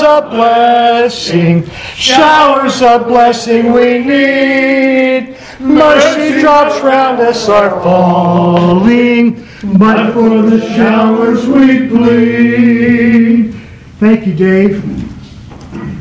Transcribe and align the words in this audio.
Showers 0.00 0.24
of 0.24 0.30
blessing, 0.30 1.70
showers 1.94 2.82
of 2.82 3.06
blessing 3.06 3.72
we 3.74 3.98
need. 3.98 5.36
Mercy 5.60 6.40
drops 6.40 6.80
round 6.80 7.20
us 7.20 7.50
are 7.50 7.68
falling, 7.82 9.46
but 9.78 10.14
for 10.14 10.40
the 10.40 10.66
showers 10.74 11.46
we 11.46 11.86
plead. 11.88 13.54
Thank 13.98 14.26
you, 14.26 14.34
Dave. 14.34 14.82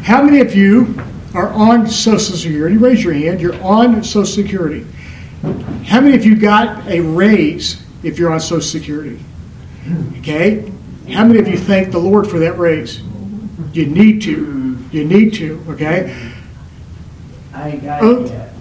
How 0.03 0.21
many 0.21 0.39
of 0.39 0.55
you 0.55 0.97
are 1.33 1.49
on 1.49 1.85
Social 1.85 2.37
Security? 2.37 2.77
Raise 2.77 3.03
your 3.03 3.13
hand. 3.13 3.41
You're 3.41 3.61
on 3.61 4.01
Social 4.01 4.25
Security. 4.25 4.87
How 5.85 5.99
many 5.99 6.15
of 6.15 6.25
you 6.25 6.37
got 6.37 6.87
a 6.87 7.01
raise 7.01 7.83
if 8.03 8.17
you're 8.17 8.31
on 8.31 8.39
Social 8.39 8.61
Security? 8.61 9.19
Okay? 10.19 10.71
How 11.11 11.25
many 11.25 11.39
of 11.39 11.49
you 11.49 11.57
thank 11.57 11.91
the 11.91 11.99
Lord 11.99 12.29
for 12.29 12.39
that 12.39 12.57
raise? 12.57 13.01
You 13.73 13.85
need 13.87 14.21
to. 14.23 14.77
You 14.91 15.05
need 15.05 15.33
to, 15.35 15.63
okay? 15.69 16.31
I 17.53 17.69
ain't 17.69 17.83
got 17.83 18.01
Oh. 18.01 18.23
it 18.23 18.31
yet. 18.31 18.53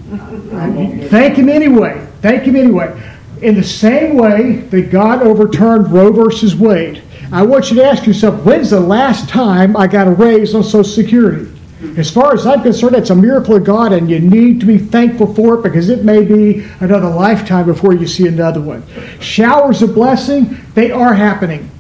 I 0.55 0.69
won't 0.69 1.01
get 1.01 1.11
Thank 1.11 1.37
Him 1.37 1.49
anyway. 1.49 2.07
Thank 2.23 2.45
Him 2.45 2.57
anyway. 2.57 2.99
In 3.43 3.55
the 3.55 3.63
same 3.63 4.17
way 4.17 4.65
that 4.71 4.91
God 4.91 5.23
overturned 5.23 5.93
Roe 5.93 6.13
versus 6.13 6.57
Wade, 6.57 7.03
I 7.31 7.43
want 7.43 7.71
you 7.71 7.77
to 7.77 7.85
ask 7.85 8.07
yourself 8.07 8.45
when's 8.45 8.71
the 8.71 8.81
last 8.81 9.29
time 9.29 9.77
I 9.77 9.87
got 9.87 10.09
a 10.09 10.11
raise 10.11 10.55
on 10.55 10.65
Social 10.65 10.85
Security? 10.85 11.51
As 11.97 12.11
far 12.11 12.35
as 12.35 12.45
I'm 12.45 12.63
concerned, 12.63 12.97
it's 12.97 13.11
a 13.11 13.15
miracle 13.15 13.55
of 13.55 13.63
God, 13.63 13.93
and 13.93 14.11
you 14.11 14.19
need 14.19 14.59
to 14.61 14.67
be 14.67 14.79
thankful 14.79 15.33
for 15.33 15.55
it 15.55 15.63
because 15.63 15.89
it 15.91 16.05
may 16.05 16.25
be 16.25 16.67
another 16.81 17.09
lifetime 17.09 17.67
before 17.67 17.95
you 17.95 18.07
see 18.07 18.27
another 18.27 18.61
one. 18.61 18.83
Showers 19.21 19.81
of 19.83 19.95
blessing, 19.95 20.59
they 20.75 20.91
are 20.91 21.15
happening. 21.15 21.71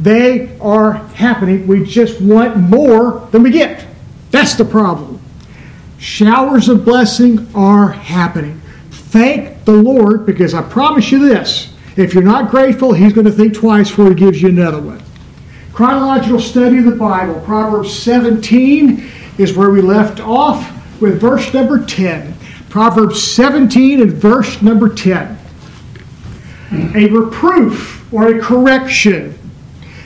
They 0.00 0.56
are 0.60 0.92
happening. 0.92 1.66
We 1.66 1.84
just 1.84 2.20
want 2.20 2.56
more 2.56 3.28
than 3.32 3.42
we 3.42 3.50
get. 3.50 3.84
That's 4.30 4.54
the 4.54 4.64
problem. 4.64 5.20
Showers 5.98 6.68
of 6.68 6.84
blessing 6.84 7.48
are 7.54 7.88
happening. 7.88 8.60
Thank 8.90 9.64
the 9.64 9.72
Lord 9.72 10.26
because 10.26 10.54
I 10.54 10.62
promise 10.62 11.10
you 11.10 11.28
this 11.28 11.74
if 11.96 12.14
you're 12.14 12.22
not 12.22 12.50
grateful, 12.50 12.92
He's 12.92 13.12
going 13.12 13.26
to 13.26 13.32
think 13.32 13.54
twice 13.54 13.90
before 13.90 14.10
He 14.10 14.14
gives 14.14 14.40
you 14.40 14.50
another 14.50 14.80
one. 14.80 15.02
Chronological 15.72 16.40
study 16.40 16.78
of 16.78 16.84
the 16.84 16.92
Bible, 16.92 17.40
Proverbs 17.40 17.92
17 17.92 19.10
is 19.38 19.54
where 19.54 19.70
we 19.70 19.80
left 19.80 20.20
off 20.20 21.00
with 21.00 21.20
verse 21.20 21.52
number 21.54 21.84
10. 21.84 22.34
Proverbs 22.68 23.22
17 23.22 24.02
and 24.02 24.12
verse 24.12 24.60
number 24.60 24.92
10. 24.92 25.38
A 26.94 27.06
reproof 27.08 28.12
or 28.12 28.28
a 28.28 28.40
correction. 28.40 29.37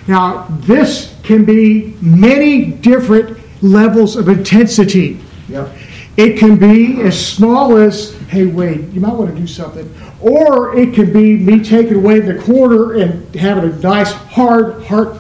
Now, 0.07 0.47
this 0.51 1.17
can 1.23 1.45
be 1.45 1.97
many 2.01 2.67
different 2.67 3.39
levels 3.63 4.17
of 4.17 4.29
intensity. 4.29 5.21
Yep. 5.49 5.77
It 6.17 6.39
can 6.39 6.59
be 6.59 7.01
as 7.03 7.27
small 7.27 7.77
as, 7.77 8.15
hey, 8.29 8.47
Wade, 8.47 8.93
you 8.93 9.01
might 9.01 9.15
want 9.15 9.35
to 9.35 9.41
do 9.41 9.47
something. 9.47 9.93
Or 10.21 10.77
it 10.77 10.95
can 10.95 11.13
be 11.13 11.37
me 11.37 11.63
taking 11.63 11.95
away 11.95 12.21
the 12.21 12.41
corner 12.43 12.95
and 12.95 13.35
having 13.35 13.71
a 13.71 13.77
nice, 13.79 14.13
hard 14.13 14.85
heart, 14.85 15.17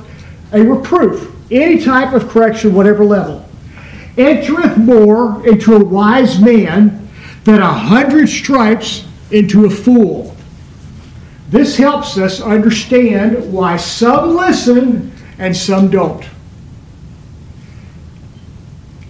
a 0.52 0.62
reproof. 0.62 1.34
Any 1.50 1.82
type 1.82 2.12
of 2.12 2.28
correction, 2.28 2.74
whatever 2.74 3.04
level. 3.04 3.48
Entereth 4.18 4.76
more 4.76 5.46
into 5.46 5.76
a 5.76 5.82
wise 5.82 6.40
man 6.40 7.08
than 7.44 7.62
a 7.62 7.72
hundred 7.72 8.28
stripes 8.28 9.06
into 9.30 9.64
a 9.64 9.70
fool. 9.70 10.31
This 11.52 11.76
helps 11.76 12.16
us 12.16 12.40
understand 12.40 13.52
why 13.52 13.76
some 13.76 14.34
listen 14.34 15.12
and 15.36 15.54
some 15.54 15.90
don't. 15.90 16.24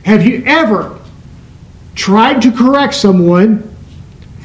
Have 0.04 0.26
you 0.26 0.42
ever 0.44 0.98
tried 1.94 2.42
to 2.42 2.50
correct 2.50 2.94
someone 2.94 3.72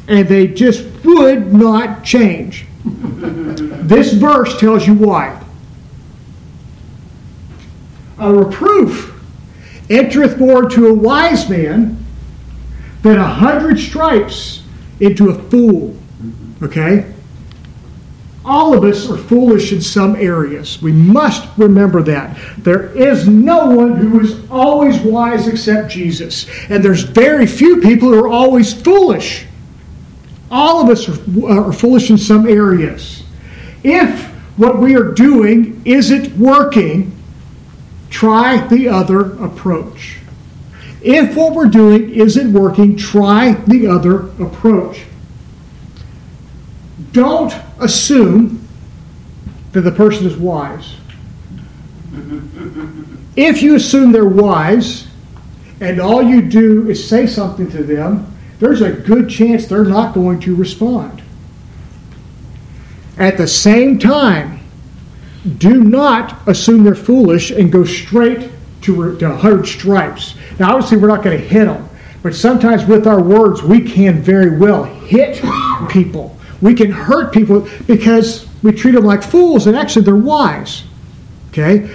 and 0.08 0.28
they 0.28 0.48
just 0.48 0.86
would 1.04 1.52
not 1.52 2.04
change? 2.04 2.68
this 2.86 4.14
verse 4.14 4.60
tells 4.60 4.86
you 4.86 4.94
why. 4.94 5.44
A 8.20 8.32
reproof 8.32 9.20
entereth 9.90 10.38
more 10.38 10.70
to 10.70 10.86
a 10.86 10.94
wise 10.94 11.50
man 11.50 12.06
than 13.02 13.18
a 13.18 13.28
hundred 13.28 13.80
stripes 13.80 14.62
into 15.00 15.32
a 15.32 15.34
fool. 15.50 15.98
Okay? 16.62 17.12
All 18.48 18.74
of 18.74 18.86
us 18.86 19.10
are 19.10 19.18
foolish 19.18 19.74
in 19.74 19.82
some 19.82 20.16
areas. 20.16 20.82
We 20.82 20.94
must 20.94 21.46
remember 21.58 22.02
that. 22.04 22.38
There 22.58 22.98
is 22.98 23.28
no 23.28 23.66
one 23.66 23.98
who 23.98 24.22
is 24.22 24.50
always 24.50 24.98
wise 25.02 25.50
except 25.50 25.92
Jesus. 25.92 26.48
And 26.70 26.82
there's 26.82 27.04
very 27.04 27.46
few 27.46 27.82
people 27.82 28.08
who 28.08 28.24
are 28.24 28.30
always 28.30 28.74
foolish. 28.74 29.46
All 30.50 30.82
of 30.82 30.90
us 30.90 31.10
are, 31.10 31.68
are 31.68 31.74
foolish 31.74 32.10
in 32.10 32.18
some 32.18 32.48
areas. 32.48 33.24
If 33.84 34.24
what 34.56 34.80
we 34.80 34.96
are 34.96 35.12
doing 35.12 35.82
isn't 35.84 36.38
working, 36.38 37.12
try 38.10 38.66
the 38.68 38.88
other 38.88 39.44
approach. 39.44 40.20
If 41.02 41.36
what 41.36 41.54
we're 41.54 41.68
doing 41.68 42.12
isn't 42.12 42.54
working, 42.54 42.96
try 42.96 43.52
the 43.68 43.88
other 43.88 44.30
approach. 44.42 45.04
Don't 47.18 47.52
assume 47.80 48.64
that 49.72 49.82
the 49.82 49.92
person 49.92 50.28
is 50.28 50.38
wise. 50.38 50.98
If 53.36 53.64
you 53.64 53.74
assume 53.74 54.12
they're 54.12 54.24
wise 54.26 55.08
and 55.82 56.00
all 56.00 56.22
you 56.22 56.44
do 56.44 56.88
is 56.88 57.10
say 57.10 57.26
something 57.26 57.72
to 57.72 57.82
them, 57.82 58.32
there's 58.60 58.82
a 58.82 58.92
good 58.92 59.32
chance 59.32 59.66
they're 59.66 59.84
not 59.84 60.14
going 60.14 60.40
to 60.42 60.54
respond. 60.54 61.24
At 63.18 63.38
the 63.38 63.48
same 63.48 63.98
time, 63.98 64.60
do 65.58 65.84
not 65.84 66.48
assume 66.48 66.84
they're 66.84 66.94
foolish 66.94 67.50
and 67.50 67.72
go 67.72 67.84
straight 67.84 68.52
to, 68.82 69.18
to 69.18 69.30
100 69.30 69.66
stripes. 69.66 70.36
Now, 70.60 70.76
obviously, 70.76 70.98
we're 70.98 71.08
not 71.08 71.24
going 71.24 71.40
to 71.40 71.44
hit 71.44 71.66
them, 71.66 71.90
but 72.22 72.36
sometimes 72.36 72.86
with 72.86 73.08
our 73.08 73.24
words, 73.24 73.64
we 73.64 73.82
can 73.82 74.22
very 74.22 74.56
well 74.56 74.84
hit 74.84 75.44
people. 75.90 76.37
We 76.62 76.74
can 76.74 76.92
hurt 76.92 77.34
people 77.34 77.68
because 77.86 78.48
we 78.64 78.72
treat 78.72 78.94
them 78.94 79.06
like 79.06 79.24
fools, 79.24 79.68
and 79.68 79.78
actually, 79.78 80.06
they're 80.06 80.16
wise. 80.16 80.84
Okay? 81.50 81.90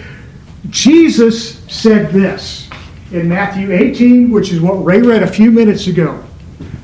Jesus 0.70 1.60
said 1.72 2.12
this 2.12 2.68
in 3.12 3.28
Matthew 3.28 3.72
18, 3.72 4.30
which 4.30 4.52
is 4.52 4.60
what 4.60 4.74
Ray 4.84 5.02
read 5.02 5.22
a 5.22 5.26
few 5.26 5.50
minutes 5.50 5.86
ago. 5.86 6.22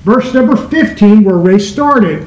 Verse 0.02 0.32
number 0.34 0.56
15, 0.56 1.24
where 1.24 1.36
Ray 1.36 1.58
started. 1.58 2.26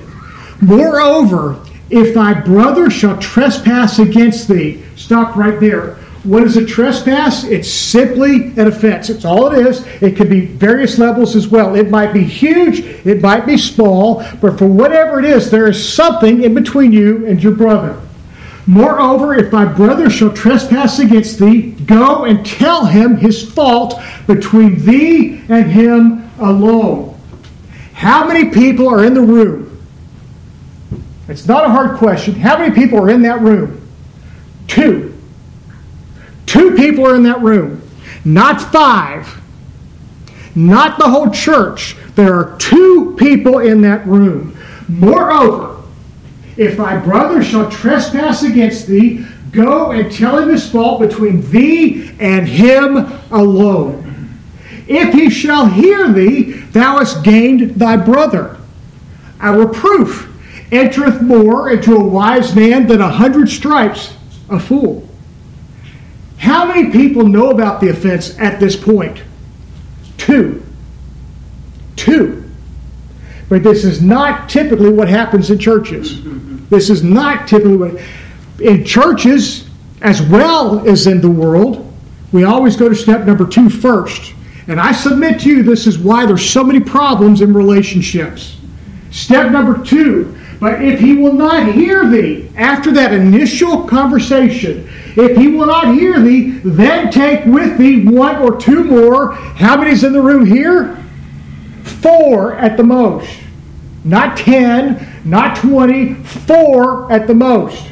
Moreover, 0.62 1.64
if 1.90 2.14
thy 2.14 2.34
brother 2.34 2.90
shall 2.90 3.18
trespass 3.18 4.00
against 4.00 4.48
thee, 4.48 4.84
stop 4.96 5.36
right 5.36 5.60
there. 5.60 5.98
What 6.24 6.44
is 6.44 6.56
a 6.56 6.66
trespass? 6.66 7.44
It's 7.46 7.70
simply 7.70 8.48
an 8.58 8.68
offense. 8.68 9.10
It's 9.10 9.26
all 9.26 9.52
it 9.52 9.66
is. 9.66 9.84
It 10.02 10.16
can 10.16 10.30
be 10.30 10.46
various 10.46 11.00
levels 11.00 11.36
as 11.36 11.48
well. 11.48 11.76
It 11.76 11.90
might 11.90 12.14
be 12.14 12.24
huge, 12.24 12.80
it 12.80 13.22
might 13.22 13.48
be 13.48 13.58
small, 13.58 14.24
but 14.40 14.60
for 14.60 14.68
whatever 14.68 15.18
it 15.18 15.26
is, 15.26 15.50
there 15.50 15.68
is 15.68 15.94
something 15.94 16.44
in 16.44 16.54
between 16.54 16.92
you 16.92 17.26
and 17.26 17.42
your 17.42 17.54
brother. 17.54 18.00
Moreover, 18.68 19.34
if 19.34 19.50
thy 19.50 19.66
brother 19.66 20.12
shall 20.12 20.32
trespass 20.32 21.00
against 21.00 21.40
thee, 21.40 21.72
go 21.72 22.26
and 22.26 22.46
tell 22.46 22.86
him 22.86 23.18
his 23.18 23.52
fault 23.52 24.00
between 24.28 24.86
thee 24.86 25.44
and 25.50 25.72
him 25.72 26.30
alone. 26.40 27.20
How 27.94 28.28
many 28.28 28.52
people 28.52 28.88
are 28.88 29.04
in 29.04 29.16
the 29.16 29.22
room? 29.22 29.68
It's 31.28 31.48
not 31.48 31.66
a 31.66 31.70
hard 31.70 31.98
question. 31.98 32.36
How 32.36 32.60
many 32.60 32.76
people 32.76 33.00
are 33.00 33.10
in 33.10 33.24
that 33.24 33.42
room? 33.42 33.88
Two. 34.68 35.11
Two 36.52 36.76
people 36.76 37.08
are 37.08 37.16
in 37.16 37.24
that 37.24 37.40
room, 37.40 37.82
not 38.26 38.62
five, 38.74 39.42
not 40.54 41.00
the 41.00 41.10
whole 41.10 41.30
church. 41.30 41.96
There 42.16 42.34
are 42.34 42.58
two 42.58 43.16
people 43.18 43.60
in 43.60 43.80
that 43.84 44.06
room. 44.06 44.58
Moreover, 44.90 45.82
if 46.58 46.76
thy 46.76 46.98
brother 46.98 47.42
shall 47.42 47.72
trespass 47.72 48.44
against 48.44 48.86
thee, 48.86 49.26
go 49.54 49.92
and 49.92 50.12
tell 50.12 50.40
him 50.40 50.50
his 50.50 50.70
fault 50.70 51.00
between 51.00 51.50
thee 51.52 52.14
and 52.20 52.46
him 52.46 52.98
alone. 53.32 54.38
If 54.90 55.14
he 55.14 55.30
shall 55.30 55.68
hear 55.68 56.12
thee, 56.12 56.52
thou 56.52 56.98
hast 56.98 57.24
gained 57.24 57.76
thy 57.76 57.96
brother. 57.96 58.58
A 59.40 59.58
reproof 59.58 60.30
entereth 60.70 61.22
more 61.22 61.70
into 61.72 61.96
a 61.96 62.04
wise 62.04 62.54
man 62.54 62.88
than 62.88 63.00
a 63.00 63.10
hundred 63.10 63.48
stripes 63.48 64.18
a 64.50 64.60
fool. 64.60 65.08
How 66.42 66.66
many 66.66 66.90
people 66.90 67.28
know 67.28 67.52
about 67.52 67.82
the 67.82 67.90
offense 67.90 68.36
at 68.40 68.60
this 68.60 68.76
point? 68.76 69.22
Two. 70.18 70.66
Two. 71.96 72.50
But 73.48 73.62
this 73.62 73.86
is 73.86 74.02
not 74.02 74.50
typically 74.50 74.90
what 74.90 75.08
happens 75.08 75.52
in 75.52 75.60
churches. 75.60 76.20
This 76.72 76.90
is 76.90 77.04
not 77.04 77.48
typically 77.48 77.78
what. 77.78 78.02
In 78.60 78.84
churches, 78.84 79.70
as 80.02 80.20
well 80.24 80.90
as 80.90 81.06
in 81.06 81.22
the 81.22 81.30
world, 81.30 81.94
we 82.32 82.44
always 82.44 82.76
go 82.76 82.90
to 82.90 82.96
step 82.96 83.28
number 83.28 83.46
two 83.46 83.70
first. 83.70 84.34
And 84.68 84.82
I 84.82 84.94
submit 84.94 85.42
to 85.42 85.50
you, 85.50 85.62
this 85.62 85.86
is 85.86 86.00
why 86.00 86.26
there's 86.26 86.50
so 86.50 86.64
many 86.64 86.80
problems 86.80 87.42
in 87.42 87.54
relationships. 87.54 88.58
Step 89.12 89.52
number 89.52 89.84
two, 89.84 90.36
but 90.62 90.84
if 90.84 91.00
he 91.00 91.16
will 91.16 91.34
not 91.34 91.74
hear 91.74 92.08
thee 92.08 92.48
after 92.56 92.92
that 92.92 93.12
initial 93.12 93.88
conversation, 93.88 94.88
if 95.18 95.36
he 95.36 95.48
will 95.48 95.66
not 95.66 95.96
hear 95.96 96.20
thee, 96.20 96.60
then 96.64 97.12
take 97.12 97.44
with 97.46 97.80
thee 97.80 98.06
one 98.06 98.36
or 98.36 98.62
two 98.62 98.84
more. 98.84 99.34
How 99.34 99.76
many's 99.76 100.04
in 100.04 100.14
the 100.14 100.22
room 100.22 100.46
here? 100.46 101.04
Four 101.84 102.54
at 102.58 102.78
the 102.78 102.84
most. 102.84 103.28
Not 104.04 104.38
ten, 104.38 105.20
not 105.26 105.58
twenty, 105.58 106.14
four 106.14 107.12
at 107.12 107.26
the 107.26 107.34
most. 107.34 107.88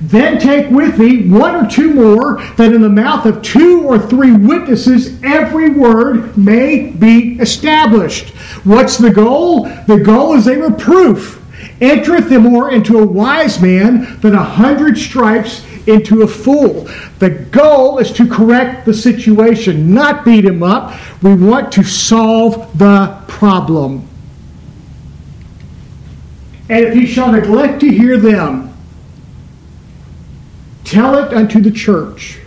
Then 0.00 0.38
take 0.38 0.70
with 0.70 0.96
thee 0.96 1.28
one 1.28 1.56
or 1.56 1.68
two 1.68 1.92
more, 1.92 2.40
that 2.56 2.72
in 2.72 2.82
the 2.82 2.88
mouth 2.88 3.26
of 3.26 3.42
two 3.42 3.82
or 3.82 3.98
three 3.98 4.30
witnesses 4.30 5.20
every 5.24 5.70
word 5.70 6.38
may 6.38 6.90
be 6.90 7.36
established. 7.40 8.28
What's 8.62 8.96
the 8.96 9.10
goal? 9.10 9.64
The 9.88 9.98
goal 9.98 10.36
is 10.36 10.46
a 10.46 10.56
reproof. 10.56 11.40
Entereth 11.80 12.28
the 12.28 12.38
more 12.38 12.70
into 12.70 12.98
a 12.98 13.06
wise 13.06 13.60
man 13.60 14.18
than 14.20 14.34
a 14.34 14.42
hundred 14.42 14.96
stripes 14.96 15.64
into 15.86 16.22
a 16.22 16.26
fool. 16.26 16.88
The 17.18 17.30
goal 17.30 17.98
is 17.98 18.12
to 18.12 18.28
correct 18.28 18.86
the 18.86 18.94
situation, 18.94 19.92
not 19.92 20.24
beat 20.24 20.44
him 20.44 20.62
up. 20.62 20.98
We 21.22 21.34
want 21.34 21.72
to 21.72 21.84
solve 21.84 22.78
the 22.78 23.22
problem. 23.28 24.08
And 26.68 26.84
if 26.84 26.94
he 26.94 27.06
shall 27.06 27.32
neglect 27.32 27.80
to 27.80 27.88
hear 27.88 28.18
them, 28.18 28.74
tell 30.84 31.18
it 31.18 31.34
unto 31.34 31.60
the 31.60 31.70
church. 31.70 32.38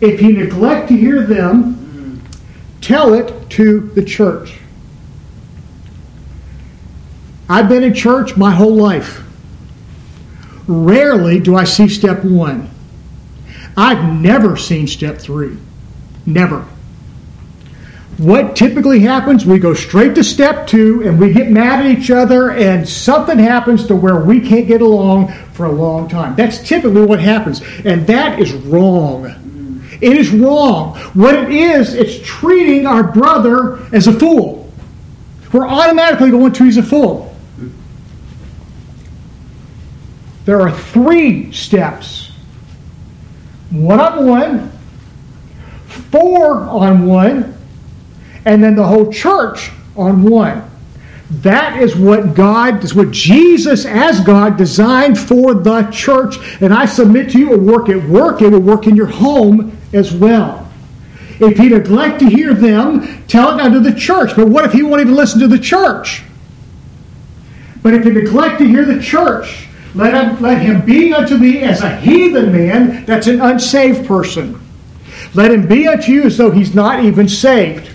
If 0.00 0.20
he 0.20 0.32
neglect 0.32 0.88
to 0.88 0.96
hear 0.96 1.24
them, 1.24 2.20
tell 2.80 3.14
it 3.14 3.48
to 3.50 3.80
the 3.94 4.04
church. 4.04 4.58
I've 7.52 7.68
been 7.68 7.82
in 7.82 7.92
church 7.92 8.34
my 8.34 8.50
whole 8.50 8.74
life. 8.74 9.22
Rarely 10.66 11.38
do 11.38 11.54
I 11.54 11.64
see 11.64 11.86
step 11.86 12.24
one. 12.24 12.70
I've 13.76 14.18
never 14.18 14.56
seen 14.56 14.86
step 14.86 15.18
three. 15.18 15.58
Never. 16.24 16.66
What 18.16 18.56
typically 18.56 19.00
happens, 19.00 19.44
we 19.44 19.58
go 19.58 19.74
straight 19.74 20.14
to 20.14 20.24
step 20.24 20.66
two 20.66 21.02
and 21.06 21.20
we 21.20 21.34
get 21.34 21.50
mad 21.50 21.84
at 21.84 21.98
each 21.98 22.10
other, 22.10 22.52
and 22.52 22.88
something 22.88 23.38
happens 23.38 23.86
to 23.88 23.96
where 23.96 24.16
we 24.16 24.40
can't 24.40 24.66
get 24.66 24.80
along 24.80 25.30
for 25.52 25.66
a 25.66 25.72
long 25.72 26.08
time. 26.08 26.34
That's 26.34 26.66
typically 26.66 27.04
what 27.04 27.20
happens, 27.20 27.60
and 27.84 28.06
that 28.06 28.40
is 28.40 28.54
wrong. 28.54 29.26
It 30.00 30.16
is 30.16 30.30
wrong. 30.30 30.96
What 31.12 31.34
it 31.34 31.50
is, 31.50 31.92
it's 31.92 32.26
treating 32.26 32.86
our 32.86 33.02
brother 33.02 33.84
as 33.94 34.06
a 34.06 34.12
fool. 34.18 34.72
We're 35.52 35.68
automatically 35.68 36.30
going 36.30 36.52
to 36.52 36.64
he's 36.64 36.78
a 36.78 36.82
fool. 36.82 37.31
There 40.44 40.60
are 40.60 40.72
three 40.72 41.52
steps 41.52 42.32
one 43.70 44.00
on 44.00 44.26
one, 44.26 44.70
four 45.86 46.56
on 46.56 47.06
one, 47.06 47.56
and 48.44 48.62
then 48.62 48.76
the 48.76 48.84
whole 48.84 49.10
church 49.10 49.70
on 49.96 50.22
one. 50.24 50.68
That 51.40 51.80
is 51.80 51.96
what 51.96 52.34
God, 52.34 52.84
is 52.84 52.94
what 52.94 53.10
Jesus 53.10 53.86
as 53.86 54.20
God 54.20 54.58
designed 54.58 55.18
for 55.18 55.54
the 55.54 55.84
church. 55.84 56.36
And 56.60 56.74
I 56.74 56.84
submit 56.84 57.30
to 57.30 57.38
you, 57.38 57.52
it 57.52 57.58
will 57.58 57.66
work 57.66 57.88
at 57.88 58.06
work, 58.06 58.42
it 58.42 58.50
will 58.50 58.60
work 58.60 58.86
in 58.86 58.94
your 58.94 59.06
home 59.06 59.76
as 59.94 60.12
well. 60.12 60.70
If 61.40 61.56
he 61.56 61.70
neglect 61.70 62.20
to 62.20 62.26
hear 62.26 62.52
them, 62.52 63.24
tell 63.26 63.58
it 63.58 63.60
unto 63.60 63.80
the 63.80 63.94
church. 63.94 64.36
But 64.36 64.48
what 64.48 64.66
if 64.66 64.72
he 64.72 64.82
won't 64.82 65.00
even 65.00 65.14
listen 65.14 65.40
to 65.40 65.48
the 65.48 65.58
church? 65.58 66.22
But 67.82 67.94
if 67.94 68.04
he 68.04 68.10
neglect 68.10 68.58
to 68.58 68.66
hear 68.66 68.84
the 68.84 69.02
church, 69.02 69.68
let 69.94 70.14
him, 70.14 70.40
let 70.40 70.62
him 70.62 70.84
be 70.84 71.12
unto 71.12 71.36
thee 71.36 71.60
as 71.60 71.82
a 71.82 71.96
heathen 71.96 72.52
man, 72.52 73.04
that's 73.04 73.26
an 73.26 73.40
unsaved 73.40 74.06
person. 74.06 74.60
Let 75.34 75.50
him 75.50 75.66
be 75.66 75.86
unto 75.86 76.12
you 76.12 76.22
as 76.24 76.36
though 76.36 76.50
he's 76.50 76.74
not 76.74 77.04
even 77.04 77.28
saved. 77.28 77.90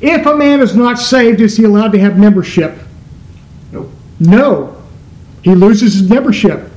If 0.00 0.26
a 0.26 0.36
man 0.36 0.60
is 0.60 0.74
not 0.74 0.98
saved, 0.98 1.40
is 1.40 1.56
he 1.56 1.64
allowed 1.64 1.92
to 1.92 1.98
have 1.98 2.18
membership? 2.18 2.76
Nope. 3.70 3.90
No. 4.18 4.82
He 5.42 5.54
loses 5.54 5.94
his 5.94 6.08
membership. 6.08 6.70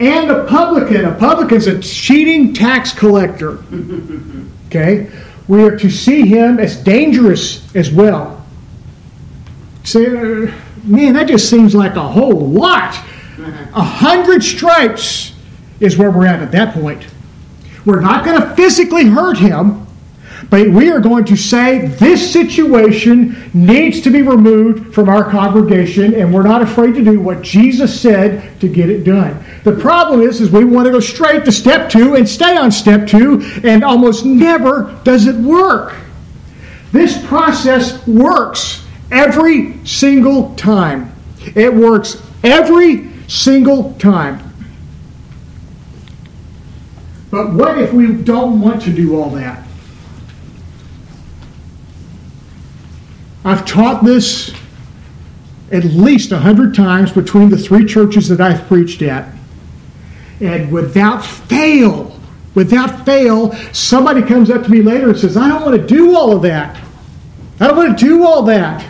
And 0.00 0.30
a 0.30 0.44
publican. 0.46 1.04
A 1.04 1.14
publican's 1.14 1.66
a 1.66 1.78
cheating 1.80 2.54
tax 2.54 2.92
collector. 2.92 3.62
Okay? 4.70 5.10
We 5.48 5.64
are 5.64 5.76
to 5.78 5.90
see 5.90 6.28
him 6.28 6.60
as 6.60 6.76
dangerous 6.76 7.74
as 7.74 7.90
well. 7.90 8.46
Say, 9.82 10.06
uh, 10.06 10.52
man, 10.84 11.14
that 11.14 11.28
just 11.28 11.48
seems 11.48 11.74
like 11.74 11.96
a 11.96 12.08
whole 12.08 12.48
lot. 12.48 12.94
A 13.38 13.82
hundred 13.82 14.42
stripes 14.42 15.34
is 15.80 15.96
where 15.96 16.10
we're 16.10 16.26
at 16.26 16.42
at 16.42 16.52
that 16.52 16.74
point. 16.74 17.06
We're 17.86 18.00
not 18.00 18.24
going 18.24 18.40
to 18.40 18.54
physically 18.54 19.06
hurt 19.06 19.38
him, 19.38 19.86
but 20.50 20.68
we 20.68 20.90
are 20.90 21.00
going 21.00 21.24
to 21.26 21.36
say 21.36 21.86
this 21.86 22.32
situation 22.32 23.50
needs 23.54 24.00
to 24.02 24.10
be 24.10 24.22
removed 24.22 24.94
from 24.94 25.08
our 25.08 25.28
congregation, 25.30 26.14
and 26.14 26.32
we're 26.34 26.42
not 26.42 26.60
afraid 26.60 26.94
to 26.94 27.04
do 27.04 27.20
what 27.20 27.42
Jesus 27.42 27.98
said 27.98 28.60
to 28.60 28.68
get 28.68 28.90
it 28.90 29.04
done. 29.04 29.42
The 29.64 29.72
problem 29.72 30.20
is, 30.20 30.40
is 30.40 30.50
we 30.50 30.64
want 30.64 30.86
to 30.86 30.92
go 30.92 31.00
straight 31.00 31.44
to 31.44 31.52
step 31.52 31.88
two 31.88 32.16
and 32.16 32.28
stay 32.28 32.56
on 32.56 32.70
step 32.72 33.06
two, 33.06 33.40
and 33.64 33.84
almost 33.84 34.24
never 34.26 34.98
does 35.04 35.26
it 35.26 35.36
work. 35.36 35.94
This 36.92 37.24
process 37.26 38.06
works 38.06 38.84
every 39.10 39.84
single 39.86 40.54
time. 40.56 41.14
It 41.54 41.72
works 41.74 42.22
every 42.42 43.10
single 43.28 43.94
time. 43.94 44.46
But 47.30 47.52
what 47.52 47.78
if 47.78 47.92
we 47.92 48.12
don't 48.12 48.60
want 48.60 48.82
to 48.82 48.92
do 48.92 49.20
all 49.20 49.30
that? 49.30 49.64
I've 53.44 53.64
taught 53.64 54.04
this 54.04 54.52
at 55.72 55.84
least 55.84 56.32
a 56.32 56.38
hundred 56.38 56.74
times 56.74 57.12
between 57.12 57.48
the 57.48 57.56
three 57.56 57.86
churches 57.86 58.28
that 58.28 58.40
I've 58.40 58.66
preached 58.66 59.02
at. 59.02 59.32
And 60.40 60.72
without 60.72 61.24
fail, 61.24 62.18
without 62.54 63.06
fail, 63.06 63.52
somebody 63.72 64.22
comes 64.22 64.50
up 64.50 64.64
to 64.64 64.70
me 64.70 64.82
later 64.82 65.10
and 65.10 65.18
says, 65.18 65.36
I 65.36 65.48
don't 65.48 65.62
want 65.62 65.80
to 65.80 65.86
do 65.86 66.16
all 66.16 66.34
of 66.34 66.42
that. 66.42 66.76
I 67.60 67.66
don't 67.66 67.76
want 67.76 67.98
to 67.98 68.04
do 68.04 68.24
all 68.24 68.42
that. 68.44 68.82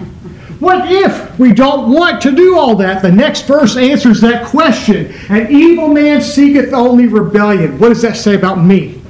What 0.60 0.90
if 0.90 1.38
we 1.38 1.52
don't 1.52 1.90
want 1.90 2.20
to 2.22 2.32
do 2.32 2.58
all 2.58 2.76
that? 2.76 3.02
The 3.02 3.10
next 3.10 3.42
verse 3.42 3.76
answers 3.76 4.20
that 4.20 4.46
question. 4.46 5.12
An 5.28 5.50
evil 5.50 5.88
man 5.88 6.20
seeketh 6.20 6.72
only 6.72 7.06
rebellion. 7.06 7.78
What 7.78 7.88
does 7.88 8.02
that 8.02 8.16
say 8.16 8.34
about 8.34 8.62
me? 8.62 9.02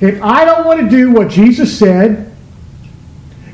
If 0.00 0.20
I 0.22 0.44
don't 0.44 0.66
want 0.66 0.80
to 0.80 0.88
do 0.88 1.12
what 1.12 1.30
Jesus 1.30 1.78
said, 1.78 2.34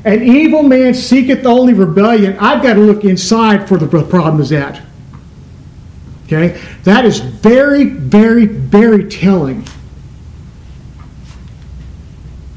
an 0.05 0.23
evil 0.23 0.63
man 0.63 0.93
seeketh 0.93 1.45
only 1.45 1.73
rebellion, 1.73 2.37
I've 2.39 2.61
got 2.61 2.73
to 2.73 2.81
look 2.81 3.05
inside 3.05 3.69
for 3.69 3.77
the 3.77 3.87
problem 3.87 4.41
is 4.41 4.51
at. 4.51 4.81
Okay? 6.25 6.59
That 6.83 7.05
is 7.05 7.19
very, 7.19 7.85
very, 7.85 8.45
very 8.45 9.07
telling. 9.07 9.65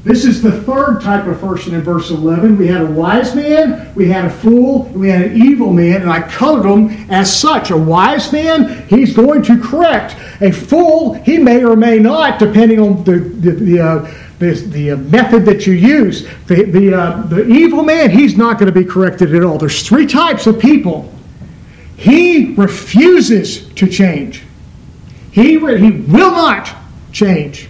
This 0.07 0.23
is 0.23 0.41
the 0.41 0.61
third 0.61 1.01
type 1.01 1.27
of 1.27 1.37
person 1.41 1.75
in 1.75 1.81
verse 1.81 2.11
11. 2.11 2.57
We 2.57 2.67
had 2.67 2.81
a 2.81 2.85
wise 2.89 3.35
man, 3.35 3.93
we 3.93 4.07
had 4.07 4.23
a 4.23 4.29
fool, 4.29 4.85
and 4.85 5.01
we 5.01 5.09
had 5.09 5.23
an 5.23 5.41
evil 5.41 5.73
man, 5.73 6.01
and 6.01 6.09
I 6.09 6.21
colored 6.21 6.63
them 6.63 7.05
as 7.11 7.37
such. 7.37 7.71
A 7.71 7.77
wise 7.77 8.31
man, 8.31 8.87
he's 8.87 9.13
going 9.13 9.43
to 9.43 9.61
correct. 9.61 10.15
A 10.41 10.49
fool, 10.49 11.13
he 11.13 11.37
may 11.37 11.61
or 11.61 11.75
may 11.75 11.99
not, 11.99 12.39
depending 12.39 12.79
on 12.79 13.03
the, 13.03 13.19
the, 13.19 13.51
the 13.51 13.79
uh, 13.81 14.13
the, 14.39 14.53
the 14.53 14.95
method 14.95 15.45
that 15.45 15.67
you 15.67 15.73
use. 15.73 16.27
The, 16.45 16.63
the, 16.63 16.93
uh, 16.93 17.21
the 17.23 17.45
evil 17.47 17.83
man, 17.83 18.09
he's 18.09 18.37
not 18.37 18.59
going 18.59 18.71
to 18.71 18.79
be 18.79 18.85
corrected 18.85 19.33
at 19.33 19.43
all. 19.43 19.57
There's 19.57 19.85
three 19.85 20.05
types 20.05 20.47
of 20.47 20.59
people. 20.59 21.11
He 21.97 22.53
refuses 22.53 23.67
to 23.73 23.87
change. 23.87 24.43
He, 25.31 25.57
re- 25.57 25.79
he 25.79 25.91
will 25.91 26.31
not 26.31 26.73
change. 27.11 27.67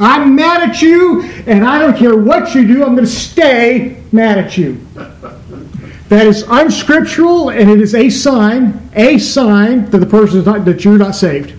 I'm 0.00 0.34
mad 0.36 0.68
at 0.68 0.80
you, 0.80 1.22
and 1.46 1.64
I 1.64 1.78
don't 1.78 1.96
care 1.96 2.16
what 2.16 2.54
you 2.54 2.66
do, 2.66 2.84
I'm 2.84 2.94
going 2.94 3.06
to 3.06 3.06
stay 3.06 4.02
mad 4.12 4.38
at 4.38 4.56
you. 4.56 4.86
That 6.08 6.26
is 6.26 6.44
unscriptural, 6.48 7.50
and 7.50 7.68
it 7.68 7.80
is 7.80 7.94
a 7.94 8.08
sign, 8.08 8.88
a 8.94 9.18
sign 9.18 9.90
that 9.90 9.98
the 9.98 10.06
person 10.06 10.40
is 10.40 10.46
not, 10.46 10.64
that 10.64 10.84
you're 10.84 10.98
not 10.98 11.14
saved. 11.14 11.54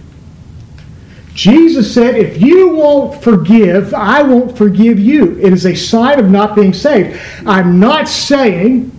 Jesus 1.34 1.94
said, 1.94 2.16
If 2.16 2.42
you 2.42 2.70
won't 2.70 3.24
forgive, 3.24 3.94
I 3.94 4.24
won't 4.24 4.58
forgive 4.58 5.00
you. 5.00 5.40
It 5.40 5.54
is 5.54 5.66
a 5.66 5.76
sign 5.76 6.20
of 6.20 6.30
not 6.30 6.56
being 6.56 6.74
saved. 6.74 7.20
I'm 7.46 7.80
not 7.80 8.10
saying 8.10 8.92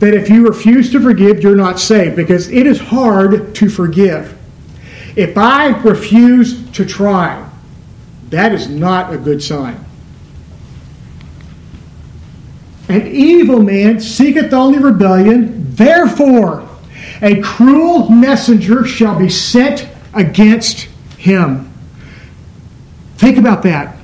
that 0.00 0.14
if 0.14 0.28
you 0.28 0.46
refuse 0.46 0.90
to 0.92 1.00
forgive, 1.00 1.42
you're 1.42 1.56
not 1.56 1.78
saved, 1.78 2.16
because 2.16 2.48
it 2.48 2.66
is 2.66 2.80
hard 2.80 3.54
to 3.54 3.68
forgive. 3.68 4.36
If 5.16 5.38
I 5.38 5.68
refuse 5.82 6.68
to 6.72 6.84
try, 6.84 7.47
that 8.30 8.52
is 8.52 8.68
not 8.68 9.12
a 9.12 9.18
good 9.18 9.42
sign. 9.42 9.84
An 12.88 13.06
evil 13.06 13.62
man 13.62 14.00
seeketh 14.00 14.52
only 14.52 14.78
rebellion, 14.78 15.74
therefore 15.74 16.66
a 17.20 17.40
cruel 17.42 18.08
messenger 18.08 18.84
shall 18.86 19.18
be 19.18 19.28
sent 19.28 19.86
against 20.14 20.88
him. 21.18 21.70
Think 23.16 23.36
about 23.36 23.62
that. 23.64 23.96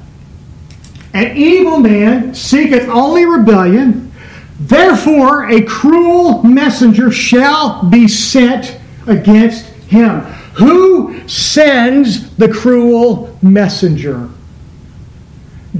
An 1.14 1.36
evil 1.36 1.78
man 1.78 2.34
seeketh 2.34 2.88
only 2.88 3.24
rebellion, 3.24 4.12
therefore 4.58 5.48
a 5.48 5.62
cruel 5.62 6.42
messenger 6.42 7.10
shall 7.10 7.84
be 7.84 8.08
sent 8.08 8.78
against 9.06 9.66
him. 9.86 10.26
Who 10.54 11.26
sends 11.28 12.34
the 12.37 12.49
cruel 12.49 13.37
messenger? 13.42 14.28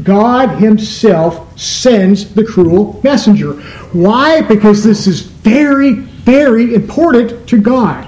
God 0.03 0.59
Himself 0.59 1.59
sends 1.59 2.35
the 2.35 2.45
cruel 2.45 3.01
messenger. 3.05 3.53
Why? 3.93 4.41
Because 4.41 4.83
this 4.83 5.07
is 5.07 5.21
very, 5.21 5.93
very 5.93 6.75
important 6.75 7.49
to 7.49 7.61
God. 7.61 8.07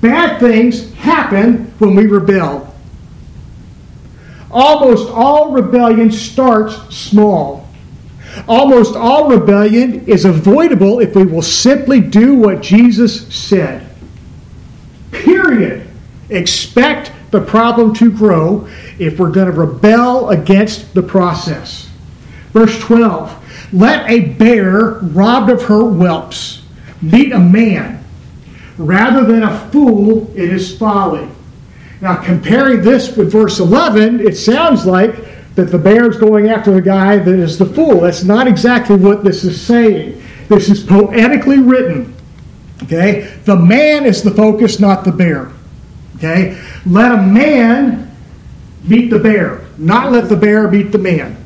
Bad 0.00 0.38
things 0.38 0.92
happen 0.94 1.72
when 1.78 1.96
we 1.96 2.06
rebel. 2.06 2.72
Almost 4.50 5.10
all 5.10 5.50
rebellion 5.50 6.12
starts 6.12 6.76
small. 6.94 7.68
Almost 8.46 8.94
all 8.94 9.28
rebellion 9.28 10.06
is 10.06 10.24
avoidable 10.24 11.00
if 11.00 11.16
we 11.16 11.24
will 11.24 11.42
simply 11.42 12.00
do 12.00 12.34
what 12.34 12.60
Jesus 12.60 13.34
said. 13.34 13.83
Period. 15.24 15.88
Expect 16.30 17.12
the 17.30 17.40
problem 17.40 17.94
to 17.94 18.12
grow 18.12 18.68
if 18.98 19.18
we're 19.18 19.30
going 19.30 19.46
to 19.46 19.52
rebel 19.52 20.30
against 20.30 20.94
the 20.94 21.02
process. 21.02 21.90
Verse 22.52 22.78
12 22.80 23.72
Let 23.72 24.08
a 24.08 24.26
bear 24.34 25.00
robbed 25.00 25.50
of 25.50 25.64
her 25.64 25.82
whelps 25.82 26.62
meet 27.02 27.32
a 27.32 27.38
man 27.38 28.04
rather 28.78 29.24
than 29.24 29.42
a 29.42 29.70
fool 29.70 30.30
in 30.34 30.50
his 30.50 30.76
folly. 30.76 31.28
Now, 32.00 32.16
comparing 32.16 32.82
this 32.82 33.16
with 33.16 33.32
verse 33.32 33.60
11, 33.60 34.20
it 34.20 34.36
sounds 34.36 34.84
like 34.84 35.14
that 35.54 35.70
the 35.70 35.78
bear 35.78 36.10
is 36.10 36.16
going 36.16 36.48
after 36.48 36.72
the 36.72 36.82
guy 36.82 37.16
that 37.16 37.34
is 37.34 37.58
the 37.58 37.66
fool. 37.66 38.00
That's 38.00 38.24
not 38.24 38.46
exactly 38.46 38.96
what 38.96 39.24
this 39.24 39.44
is 39.44 39.60
saying. 39.60 40.22
This 40.48 40.68
is 40.68 40.82
poetically 40.82 41.58
written. 41.58 42.14
Okay? 42.82 43.36
The 43.44 43.56
man 43.56 44.04
is 44.04 44.22
the 44.22 44.30
focus, 44.30 44.80
not 44.80 45.04
the 45.04 45.12
bear. 45.12 45.50
Okay? 46.16 46.60
Let 46.86 47.12
a 47.12 47.22
man 47.22 48.10
meet 48.82 49.10
the 49.10 49.18
bear, 49.18 49.64
not 49.78 50.12
let 50.12 50.28
the 50.28 50.36
bear 50.36 50.70
meet 50.70 50.92
the 50.92 50.98
man. 50.98 51.36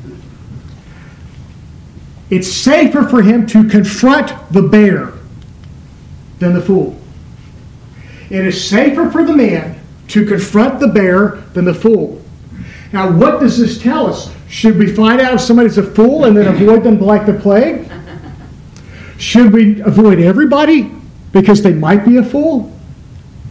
It's 2.29 2.51
safer 2.51 3.07
for 3.07 3.21
him 3.21 3.47
to 3.47 3.67
confront 3.67 4.31
the 4.51 4.61
bear 4.61 5.13
than 6.39 6.53
the 6.53 6.61
fool. 6.61 6.99
It 8.29 8.45
is 8.45 8.69
safer 8.69 9.09
for 9.09 9.23
the 9.23 9.35
man 9.35 9.79
to 10.09 10.25
confront 10.25 10.79
the 10.79 10.87
bear 10.87 11.43
than 11.53 11.65
the 11.65 11.73
fool. 11.73 12.21
Now, 12.93 13.11
what 13.11 13.39
does 13.39 13.57
this 13.57 13.81
tell 13.81 14.07
us? 14.07 14.33
Should 14.47 14.77
we 14.77 14.93
find 14.93 15.21
out 15.21 15.35
if 15.35 15.41
somebody's 15.41 15.77
a 15.77 15.83
fool 15.83 16.25
and 16.25 16.35
then 16.35 16.47
avoid 16.47 16.83
them 16.83 16.99
like 16.99 17.25
the 17.25 17.33
plague? 17.33 17.89
Should 19.17 19.51
we 19.51 19.81
avoid 19.81 20.19
everybody 20.19 20.98
because 21.31 21.61
they 21.61 21.73
might 21.73 22.05
be 22.05 22.17
a 22.17 22.23
fool? 22.23 22.71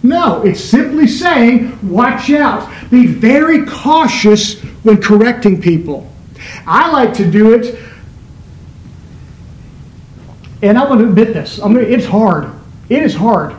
No, 0.02 0.42
it's 0.42 0.62
simply 0.62 1.06
saying, 1.06 1.88
watch 1.88 2.30
out. 2.30 2.70
Be 2.90 3.06
very 3.06 3.66
cautious 3.66 4.60
when 4.84 5.02
correcting 5.02 5.60
people. 5.60 6.10
I 6.66 6.90
like 6.92 7.14
to 7.14 7.28
do 7.28 7.54
it, 7.54 7.78
and 10.62 10.78
I 10.78 10.88
want 10.88 11.00
to 11.00 11.08
admit 11.08 11.34
this. 11.34 11.60
I 11.60 11.68
mean, 11.68 11.84
it's 11.84 12.06
hard. 12.06 12.52
It 12.88 13.02
is 13.02 13.14
hard. 13.14 13.54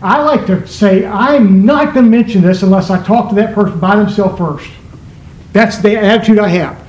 I 0.00 0.20
like 0.22 0.46
to 0.46 0.66
say, 0.66 1.04
I'm 1.04 1.64
not 1.64 1.94
going 1.94 2.06
to 2.06 2.10
mention 2.10 2.42
this 2.42 2.62
unless 2.62 2.90
I 2.90 3.02
talk 3.04 3.28
to 3.30 3.34
that 3.36 3.54
person 3.54 3.78
by 3.78 3.96
themselves 3.96 4.36
first. 4.38 4.70
That's 5.52 5.78
the 5.78 5.96
attitude 5.96 6.38
I 6.38 6.48
have. 6.48 6.81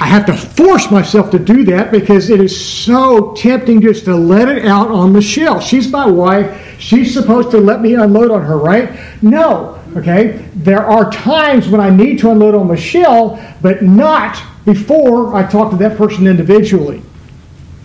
I 0.00 0.06
have 0.06 0.24
to 0.26 0.34
force 0.34 0.90
myself 0.90 1.30
to 1.32 1.38
do 1.38 1.62
that 1.64 1.92
because 1.92 2.30
it 2.30 2.40
is 2.40 2.58
so 2.58 3.34
tempting 3.34 3.82
just 3.82 4.06
to 4.06 4.16
let 4.16 4.48
it 4.48 4.64
out 4.64 4.90
on 4.90 5.12
Michelle. 5.12 5.60
She's 5.60 5.90
my 5.90 6.06
wife. 6.06 6.80
She's 6.80 7.12
supposed 7.12 7.50
to 7.50 7.58
let 7.58 7.82
me 7.82 7.94
unload 7.94 8.30
on 8.30 8.42
her, 8.42 8.56
right? 8.56 8.98
No. 9.20 9.78
Okay? 9.96 10.48
There 10.54 10.82
are 10.82 11.12
times 11.12 11.68
when 11.68 11.82
I 11.82 11.90
need 11.90 12.18
to 12.20 12.30
unload 12.30 12.54
on 12.54 12.68
Michelle, 12.68 13.38
but 13.60 13.82
not 13.82 14.42
before 14.64 15.34
I 15.34 15.42
talk 15.46 15.70
to 15.72 15.76
that 15.76 15.98
person 15.98 16.26
individually. 16.26 17.02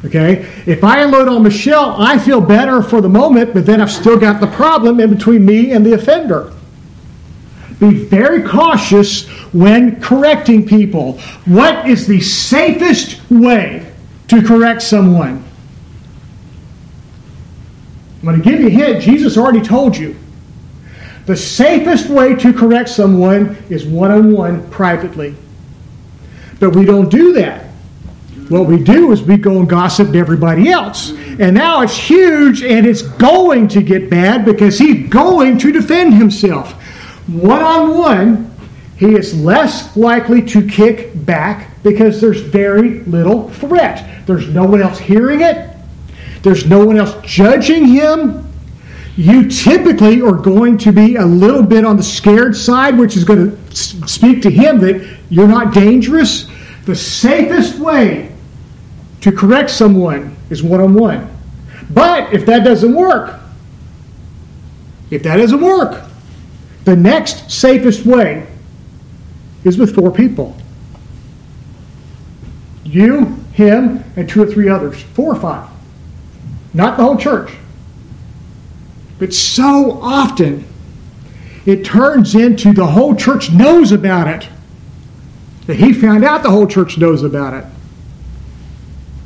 Okay? 0.05 0.50
If 0.65 0.86
I 0.86 1.01
unload 1.01 1.27
on 1.27 1.43
Michelle, 1.43 2.01
I 2.01 2.17
feel 2.17 2.39
better 2.39 2.81
for 2.81 3.01
the 3.01 3.10
moment, 3.10 3.53
but 3.53 3.65
then 3.65 3.81
I've 3.81 3.91
still 3.91 4.17
got 4.17 4.39
the 4.39 4.48
problem 4.48 5.01
in 5.01 5.13
between 5.13 5.45
me 5.45 5.72
and 5.72 5.86
the 5.86 5.93
offender. 5.93 6.53
Be 7.79 7.94
very 7.94 8.41
cautious 8.44 9.27
when 9.53 10.00
correcting 10.01 10.65
people. 10.65 11.20
What 11.46 11.88
is 11.89 12.08
the 12.08 12.22
safest 12.22 13.20
way 13.29 13.91
to 14.29 14.41
correct 14.41 14.82
someone? 14.82 15.44
I'm 18.22 18.25
going 18.25 18.41
to 18.41 18.50
give 18.50 18.60
you 18.62 18.67
a 18.67 18.70
hint. 18.70 19.03
Jesus 19.03 19.38
already 19.38 19.62
told 19.62 19.96
you. 19.98 20.15
The 21.25 21.36
safest 21.36 22.10
way 22.10 22.36
to 22.36 22.53
correct 22.53 22.89
someone 22.89 23.58
is 23.70 23.86
one 23.86 24.12
on 24.12 24.32
one 24.32 24.70
privately. 24.70 25.36
But 26.60 26.75
we 26.75 26.86
don't 26.86 27.10
do 27.10 27.34
that. 27.34 27.65
What 28.50 28.67
we 28.67 28.82
do 28.82 29.12
is 29.12 29.24
we 29.24 29.38
go 29.38 29.60
and 29.60 29.67
gossip 29.67 30.12
to 30.12 30.17
everybody 30.17 30.70
else. 30.70 31.10
And 31.10 31.55
now 31.55 31.82
it's 31.82 31.98
huge 31.98 32.63
and 32.63 32.86
it's 32.86 33.01
going 33.01 33.67
to 33.70 33.82
get 33.82 34.10
bad 34.10 34.46
because 34.46 34.77
he's 34.77 35.10
going 35.10 35.58
to 35.58 35.72
defend 35.72 36.13
himself 36.13 36.82
one 37.27 37.62
on 37.62 37.98
one, 37.98 38.55
he 38.98 39.13
is 39.15 39.39
less 39.39 39.96
likely 39.98 40.41
to 40.44 40.65
kick 40.67 41.12
back 41.25 41.82
because 41.84 42.22
there's 42.22 42.41
very 42.41 43.01
little 43.01 43.50
threat. 43.50 44.25
There's 44.25 44.48
no 44.48 44.65
one 44.65 44.82
else 44.82 45.00
hearing 45.00 45.41
it, 45.41 45.75
there's 46.44 46.65
no 46.65 46.86
one 46.86 46.98
else 46.98 47.15
judging 47.24 47.86
him. 47.86 48.41
You 49.17 49.50
typically 49.50 50.22
are 50.22 50.34
going 50.34 50.77
to 50.79 50.91
be 50.91 51.15
a 51.15 51.25
little 51.25 51.63
bit 51.63 51.86
on 51.86 51.96
the 51.96 52.03
scared 52.03 52.55
side, 52.55 52.98
which 52.98 53.15
is 53.15 53.24
going 53.24 53.50
to 53.50 53.75
speak 54.08 54.41
to 54.41 54.51
him 54.51 54.79
that 54.82 55.17
you're 55.29 55.48
not 55.48 55.74
dangerous. 55.74 56.50
The 56.86 56.96
safest 56.96 57.79
way 57.79 58.36
to 59.22 59.32
correct 59.32 59.70
someone 59.70 60.36
is 60.50 60.62
one 60.62 60.82
on 60.82 60.94
one. 60.94 61.29
But 61.91 62.34
if 62.34 62.46
that 62.46 62.65
doesn't 62.65 62.94
work, 62.94 63.39
if 65.10 65.24
that 65.24 65.38
doesn't 65.38 65.62
work, 65.62 66.04
the 66.85 66.95
next 66.95 67.51
safest 67.51 68.05
way 68.05 68.47
is 69.63 69.77
with 69.77 69.93
four 69.93 70.11
people 70.11 70.55
you, 72.95 73.25
him, 73.51 74.03
and 74.15 74.29
two 74.29 74.41
or 74.41 74.45
three 74.45 74.69
others. 74.69 75.01
Four 75.01 75.33
or 75.33 75.39
five. 75.39 75.69
Not 76.73 76.97
the 76.97 77.03
whole 77.03 77.17
church. 77.17 77.51
But 79.19 79.33
so 79.33 79.99
often, 80.01 80.65
it 81.65 81.83
turns 81.83 82.35
into 82.35 82.73
the 82.73 82.85
whole 82.85 83.15
church 83.15 83.51
knows 83.51 83.91
about 83.91 84.27
it. 84.27 84.49
That 85.67 85.77
he 85.77 85.93
found 85.93 86.23
out 86.23 86.43
the 86.43 86.51
whole 86.51 86.67
church 86.67 86.97
knows 86.97 87.23
about 87.23 87.53
it. 87.53 87.65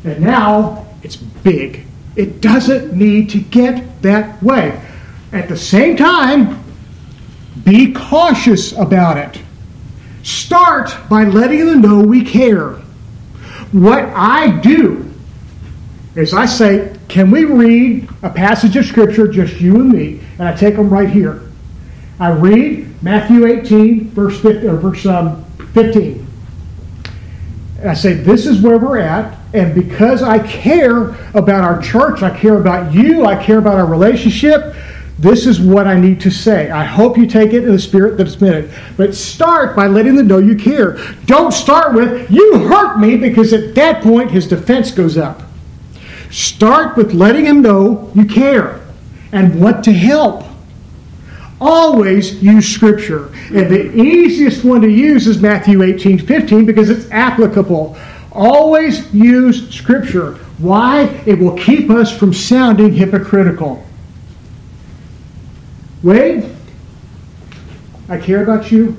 And 0.05 0.21
now 0.21 0.87
it's 1.03 1.17
big. 1.17 1.85
It 2.15 2.39
doesn't 2.39 2.93
need 2.93 3.29
to 3.31 3.39
get 3.39 4.01
that 4.01 4.41
way. 4.41 4.81
At 5.33 5.49
the 5.49 5.57
same 5.57 5.97
time, 5.97 6.63
be 7.63 7.93
cautious 7.93 8.71
about 8.73 9.17
it. 9.17 9.41
Start 10.23 10.95
by 11.09 11.23
letting 11.23 11.65
them 11.65 11.81
know 11.81 12.01
we 12.01 12.23
care. 12.23 12.73
What 13.71 14.03
I 14.05 14.59
do 14.59 15.11
is 16.15 16.33
I 16.33 16.45
say, 16.45 16.95
Can 17.07 17.31
we 17.31 17.45
read 17.45 18.09
a 18.21 18.29
passage 18.29 18.75
of 18.75 18.85
Scripture, 18.85 19.27
just 19.27 19.59
you 19.59 19.75
and 19.75 19.91
me? 19.91 20.21
And 20.37 20.47
I 20.47 20.55
take 20.55 20.75
them 20.75 20.89
right 20.89 21.09
here. 21.09 21.41
I 22.19 22.31
read 22.31 23.01
Matthew 23.01 23.45
18, 23.45 24.11
verse 24.11 24.39
15. 24.41 24.69
Or 24.69 24.75
verse, 24.77 25.05
um, 25.05 25.45
15. 25.73 26.27
And 27.79 27.89
I 27.89 27.93
say, 27.93 28.13
This 28.13 28.45
is 28.45 28.61
where 28.61 28.77
we're 28.77 28.99
at. 28.99 29.37
And 29.53 29.73
because 29.73 30.21
I 30.21 30.39
care 30.45 31.09
about 31.33 31.63
our 31.63 31.81
church, 31.81 32.21
I 32.21 32.37
care 32.37 32.59
about 32.59 32.93
you, 32.93 33.25
I 33.25 33.41
care 33.41 33.57
about 33.57 33.79
our 33.79 33.87
relationship, 33.87 34.75
this 35.19 35.45
is 35.45 35.59
what 35.59 35.85
I 35.85 35.99
need 35.99 36.21
to 36.21 36.31
say. 36.31 36.71
I 36.71 36.85
hope 36.85 37.17
you 37.17 37.27
take 37.27 37.51
it 37.51 37.65
in 37.65 37.73
the 37.73 37.79
spirit 37.79 38.17
that 38.17 38.27
it's 38.27 38.39
meant. 38.39 38.71
But 38.95 39.13
start 39.13 39.75
by 39.75 39.87
letting 39.87 40.15
them 40.15 40.27
know 40.27 40.37
you 40.37 40.55
care. 40.55 40.97
Don't 41.25 41.51
start 41.51 41.93
with, 41.93 42.31
you 42.31 42.59
hurt 42.59 42.99
me, 42.99 43.17
because 43.17 43.51
at 43.51 43.75
that 43.75 44.01
point 44.01 44.31
his 44.31 44.47
defense 44.47 44.91
goes 44.91 45.17
up. 45.17 45.43
Start 46.31 46.95
with 46.95 47.11
letting 47.13 47.45
him 47.45 47.61
know 47.61 48.09
you 48.15 48.25
care 48.25 48.79
and 49.33 49.59
want 49.59 49.83
to 49.83 49.91
help. 49.91 50.45
always 51.59 52.41
use 52.41 52.65
Scripture. 52.65 53.27
And 53.47 53.69
the 53.69 53.93
easiest 54.01 54.63
one 54.63 54.79
to 54.81 54.89
use 54.89 55.27
is 55.27 55.41
Matthew 55.41 55.83
18 55.83 56.19
15 56.19 56.65
because 56.65 56.89
it's 56.89 57.11
applicable. 57.11 57.97
Always 58.31 59.13
use 59.13 59.69
Scripture. 59.69 60.35
Why? 60.59 61.07
It 61.25 61.37
will 61.37 61.57
keep 61.57 61.89
us 61.89 62.17
from 62.17 62.33
sounding 62.33 62.93
hypocritical. 62.93 63.85
Wade, 66.03 66.49
I 68.07 68.17
care 68.17 68.43
about 68.43 68.71
you. 68.71 68.97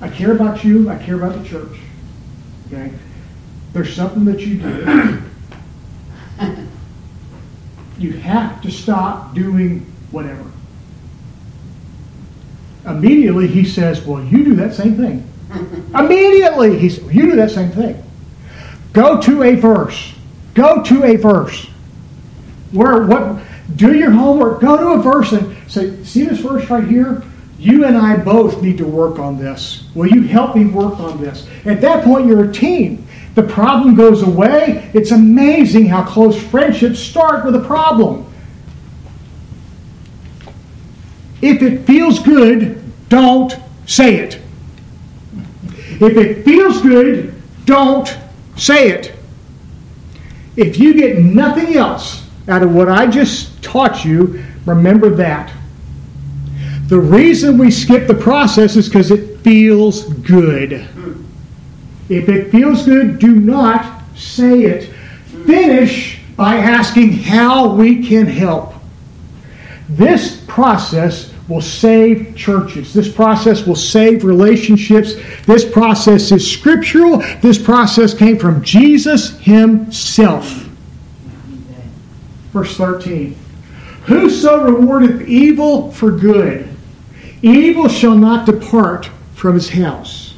I 0.00 0.08
care 0.08 0.32
about 0.32 0.64
you. 0.64 0.88
I 0.88 0.96
care 0.96 1.16
about 1.16 1.40
the 1.40 1.48
church. 1.48 1.78
Okay? 2.66 2.92
There's 3.72 3.94
something 3.94 4.24
that 4.26 4.40
you 4.40 4.58
do. 4.58 5.22
You 7.98 8.12
have 8.12 8.60
to 8.62 8.70
stop 8.70 9.34
doing 9.34 9.80
whatever. 10.10 10.44
Immediately 12.84 13.46
he 13.48 13.64
says, 13.64 14.02
Well, 14.02 14.22
you 14.22 14.44
do 14.44 14.54
that 14.56 14.74
same 14.74 14.96
thing. 14.96 15.26
Immediately 15.94 16.78
he 16.78 16.90
says, 16.90 17.12
You 17.12 17.22
do 17.30 17.36
that 17.36 17.50
same 17.50 17.70
thing. 17.70 18.02
Go 18.92 19.20
to 19.22 19.42
a 19.42 19.54
verse. 19.54 20.14
Go 20.54 20.82
to 20.82 21.04
a 21.04 21.16
verse. 21.16 21.66
Where 22.72 23.06
what 23.06 23.40
do 23.76 23.94
your 23.94 24.10
homework, 24.10 24.60
go 24.60 24.76
to 24.76 24.88
a 24.98 25.02
verse 25.02 25.32
and 25.32 25.56
say, 25.70 26.02
see 26.02 26.24
this 26.24 26.40
verse 26.40 26.68
right 26.70 26.84
here? 26.84 27.22
You 27.58 27.84
and 27.84 27.96
I 27.96 28.16
both 28.16 28.62
need 28.62 28.78
to 28.78 28.86
work 28.86 29.18
on 29.18 29.38
this. 29.38 29.88
Will 29.94 30.08
you 30.08 30.22
help 30.22 30.56
me 30.56 30.66
work 30.66 30.98
on 31.00 31.20
this? 31.20 31.46
At 31.64 31.80
that 31.80 32.04
point, 32.04 32.26
you're 32.26 32.50
a 32.50 32.52
team. 32.52 33.06
The 33.34 33.42
problem 33.42 33.94
goes 33.94 34.22
away. 34.22 34.90
It's 34.94 35.10
amazing 35.10 35.86
how 35.86 36.04
close 36.04 36.40
friendships 36.42 36.98
start 36.98 37.44
with 37.44 37.54
a 37.54 37.64
problem. 37.64 38.32
If 41.42 41.62
it 41.62 41.86
feels 41.86 42.18
good, 42.18 42.82
don't 43.08 43.54
say 43.86 44.16
it. 44.16 44.40
If 46.00 46.16
it 46.16 46.44
feels 46.44 46.80
good, 46.80 47.40
don't 47.64 48.16
say 48.56 48.90
it. 48.90 49.14
If 50.56 50.78
you 50.78 50.94
get 50.94 51.18
nothing 51.18 51.76
else 51.76 52.25
out 52.48 52.62
of 52.62 52.74
what 52.74 52.88
I 52.88 53.06
just 53.06 53.62
taught 53.62 54.04
you, 54.04 54.44
remember 54.64 55.10
that. 55.10 55.52
The 56.88 57.00
reason 57.00 57.58
we 57.58 57.70
skip 57.70 58.06
the 58.06 58.14
process 58.14 58.76
is 58.76 58.88
because 58.88 59.10
it 59.10 59.40
feels 59.40 60.04
good. 60.04 60.72
If 62.08 62.28
it 62.28 62.52
feels 62.52 62.84
good, 62.84 63.18
do 63.18 63.34
not 63.34 64.02
say 64.14 64.62
it. 64.62 64.92
Finish 65.44 66.20
by 66.36 66.56
asking 66.56 67.12
how 67.12 67.74
we 67.74 68.06
can 68.06 68.26
help. 68.26 68.74
This 69.88 70.44
process 70.46 71.32
will 71.48 71.60
save 71.60 72.36
churches. 72.36 72.92
This 72.92 73.12
process 73.12 73.66
will 73.66 73.76
save 73.76 74.24
relationships. 74.24 75.14
This 75.44 75.68
process 75.68 76.32
is 76.32 76.48
scriptural. 76.48 77.18
This 77.40 77.58
process 77.58 78.14
came 78.14 78.38
from 78.38 78.62
Jesus 78.62 79.38
himself. 79.38 80.65
Verse 82.56 82.74
13 82.78 83.36
Whoso 84.06 84.64
rewardeth 84.64 85.28
evil 85.28 85.92
for 85.92 86.10
good, 86.10 86.66
evil 87.42 87.86
shall 87.86 88.16
not 88.16 88.46
depart 88.46 89.10
from 89.34 89.52
his 89.52 89.68
house. 89.68 90.32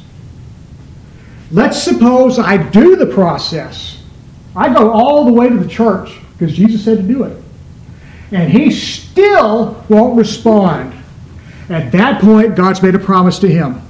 Let's 1.49 1.81
suppose 1.81 2.37
I 2.37 2.57
do 2.57 2.97
the 2.97 3.05
process. 3.05 4.03
I 4.53 4.73
go 4.73 4.91
all 4.91 5.23
the 5.23 5.31
way 5.31 5.47
to 5.47 5.55
the 5.55 5.69
church 5.69 6.11
because 6.33 6.53
Jesus 6.57 6.83
said 6.83 6.97
to 6.97 7.03
do 7.03 7.23
it. 7.23 7.41
And 8.33 8.51
he 8.51 8.69
still 8.69 9.81
won't 9.87 10.17
respond. 10.17 10.93
At 11.69 11.93
that 11.93 12.19
point, 12.19 12.57
God's 12.57 12.83
made 12.83 12.95
a 12.95 12.99
promise 12.99 13.39
to 13.39 13.47
him. 13.47 13.81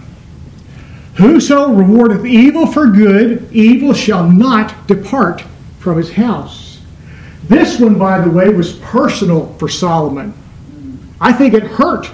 Whoso 1.16 1.74
rewardeth 1.74 2.28
evil 2.28 2.68
for 2.68 2.92
good, 2.92 3.52
evil 3.52 3.96
shall 3.96 4.30
not 4.30 4.86
depart 4.86 5.44
from 5.80 5.98
his 5.98 6.14
house. 6.14 6.69
This 7.50 7.80
one, 7.80 7.98
by 7.98 8.22
the 8.22 8.30
way, 8.30 8.50
was 8.50 8.74
personal 8.74 9.54
for 9.56 9.68
Solomon. 9.68 10.34
I 11.20 11.34
think 11.34 11.56
it 11.56 11.64
hurt 11.64 12.06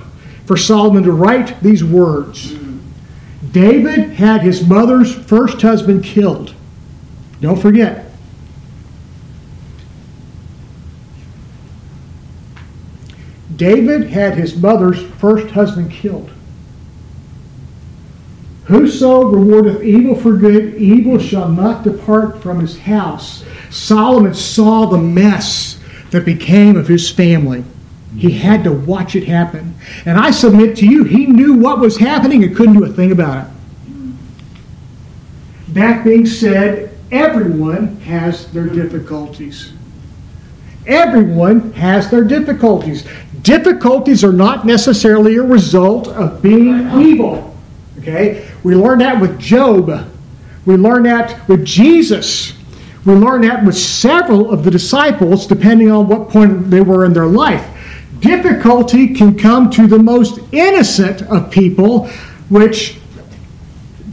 for 0.45 0.55
Solomon 0.55 1.03
to 1.03 1.11
write 1.11 1.61
these 1.61 1.83
words. 1.83 2.55
David 3.51 4.11
had 4.11 4.41
his 4.41 4.65
mother's 4.65 5.13
first 5.13 5.61
husband 5.61 6.05
killed. 6.05 6.55
Don't 7.41 7.61
forget. 7.61 8.05
David 13.55 14.09
had 14.09 14.37
his 14.37 14.55
mother's 14.55 15.03
first 15.17 15.51
husband 15.51 15.91
killed. 15.91 16.31
Whoso 18.65 19.23
rewardeth 19.25 19.83
evil 19.83 20.15
for 20.15 20.35
good, 20.37 20.75
evil 20.75 21.19
shall 21.19 21.49
not 21.49 21.83
depart 21.83 22.41
from 22.41 22.59
his 22.59 22.79
house. 22.79 23.43
Solomon 23.75 24.33
saw 24.33 24.85
the 24.85 24.97
mess 24.97 25.77
that 26.11 26.23
became 26.23 26.77
of 26.77 26.88
his 26.88 27.11
family. 27.11 27.61
He 28.15 28.31
had 28.31 28.63
to 28.63 28.71
watch 28.71 29.17
it 29.17 29.25
happen. 29.25 29.75
And 30.05 30.17
I 30.17 30.31
submit 30.31 30.77
to 30.77 30.88
you, 30.88 31.03
he 31.03 31.25
knew 31.25 31.55
what 31.55 31.79
was 31.79 31.97
happening 31.97 32.45
and 32.45 32.55
couldn't 32.55 32.75
do 32.75 32.85
a 32.85 32.89
thing 32.89 33.11
about 33.11 33.45
it. 33.45 33.51
That 35.73 36.05
being 36.05 36.25
said, 36.25 36.97
everyone 37.11 37.97
has 37.97 38.49
their 38.53 38.67
difficulties. 38.67 39.73
Everyone 40.88 41.73
has 41.73 42.09
their 42.09 42.23
difficulties. 42.23 43.05
Difficulties 43.41 44.23
are 44.23 44.31
not 44.31 44.65
necessarily 44.65 45.35
a 45.35 45.43
result 45.43 46.07
of 46.07 46.41
being 46.41 46.89
evil. 47.01 47.53
Okay? 47.99 48.49
We 48.63 48.73
learn 48.75 48.99
that 48.99 49.19
with 49.19 49.38
Job. 49.38 50.09
We 50.65 50.77
learn 50.77 51.03
that 51.03 51.45
with 51.49 51.65
Jesus. 51.65 52.54
We 53.05 53.13
learn 53.13 53.41
that 53.41 53.63
with 53.63 53.77
several 53.77 54.51
of 54.51 54.63
the 54.63 54.71
disciples, 54.71 55.45
depending 55.45 55.91
on 55.91 56.07
what 56.07 56.29
point 56.29 56.69
they 56.69 56.81
were 56.81 57.05
in 57.05 57.13
their 57.13 57.27
life. 57.27 57.65
Difficulty 58.19 59.13
can 59.13 59.37
come 59.37 59.69
to 59.71 59.85
the 59.85 59.99
most 59.99 60.39
innocent 60.51 61.21
of 61.23 61.51
people, 61.51 62.07
which 62.49 62.97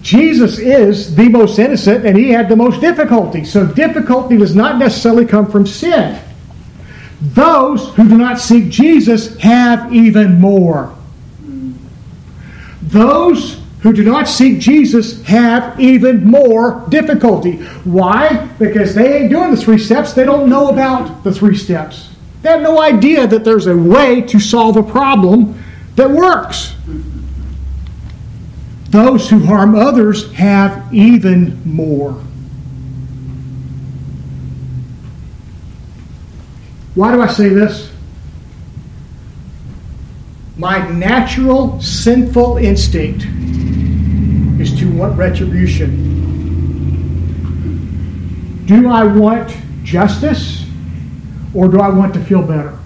Jesus 0.02 0.58
is 0.58 1.14
the 1.14 1.28
most 1.28 1.58
innocent 1.58 2.04
and 2.04 2.18
he 2.18 2.30
had 2.30 2.48
the 2.48 2.56
most 2.56 2.80
difficulty. 2.80 3.44
So 3.44 3.66
difficulty 3.66 4.36
does 4.36 4.54
not 4.54 4.78
necessarily 4.78 5.24
come 5.24 5.50
from 5.50 5.66
sin. 5.66 6.20
Those 7.20 7.94
who 7.94 8.08
do 8.08 8.18
not 8.18 8.40
seek 8.40 8.68
Jesus 8.68 9.38
have 9.38 9.94
even 9.94 10.40
more. 10.40 10.94
Those 12.82 13.61
who 13.82 13.92
do 13.92 14.04
not 14.04 14.28
seek 14.28 14.60
Jesus 14.60 15.22
have 15.24 15.78
even 15.80 16.24
more 16.24 16.84
difficulty. 16.88 17.56
Why? 17.84 18.48
Because 18.58 18.94
they 18.94 19.18
ain't 19.18 19.30
doing 19.30 19.50
the 19.50 19.56
three 19.56 19.78
steps. 19.78 20.12
They 20.12 20.24
don't 20.24 20.48
know 20.48 20.68
about 20.68 21.24
the 21.24 21.32
three 21.32 21.56
steps. 21.56 22.10
They 22.42 22.50
have 22.50 22.62
no 22.62 22.80
idea 22.80 23.26
that 23.26 23.44
there's 23.44 23.66
a 23.66 23.76
way 23.76 24.20
to 24.22 24.38
solve 24.38 24.76
a 24.76 24.82
problem 24.82 25.62
that 25.96 26.10
works. 26.10 26.74
Those 28.90 29.28
who 29.28 29.44
harm 29.44 29.74
others 29.74 30.32
have 30.32 30.92
even 30.94 31.60
more. 31.64 32.22
Why 36.94 37.12
do 37.12 37.22
I 37.22 37.26
say 37.26 37.48
this? 37.48 37.91
My 40.62 40.88
natural 40.92 41.80
sinful 41.80 42.58
instinct 42.58 43.24
is 44.60 44.72
to 44.78 44.88
want 44.96 45.18
retribution. 45.18 45.90
Do 48.66 48.88
I 48.88 49.02
want 49.02 49.56
justice 49.82 50.64
or 51.52 51.66
do 51.66 51.80
I 51.80 51.88
want 51.88 52.14
to 52.14 52.22
feel 52.22 52.42
better? 52.42 52.78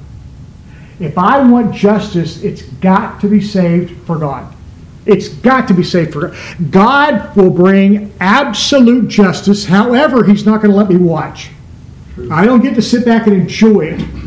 If 1.01 1.19
I 1.19 1.47
want 1.47 1.75
justice, 1.75 2.43
it's 2.43 2.62
got 2.62 3.21
to 3.21 3.29
be 3.29 3.43
saved 3.43 4.07
for 4.07 4.17
God. 4.17 4.51
It's 5.05 5.29
got 5.29 5.69
to 5.69 5.75
be 5.75 5.85
saved 5.85 6.15
for 6.15 6.29
God. 6.29 6.71
God 6.71 7.37
will 7.37 7.51
bring 7.51 8.11
absolute 8.21 9.09
justice. 9.09 9.67
However, 9.67 10.25
He's 10.25 10.47
not 10.47 10.62
going 10.62 10.71
to 10.71 10.77
let 10.79 10.89
me 10.89 10.97
watch. 10.97 11.51
I 12.31 12.47
don't 12.47 12.62
get 12.62 12.75
to 12.77 12.83
sit 12.83 13.05
back 13.05 13.27
and 13.27 13.37
enjoy 13.37 13.89
it. 13.89 14.26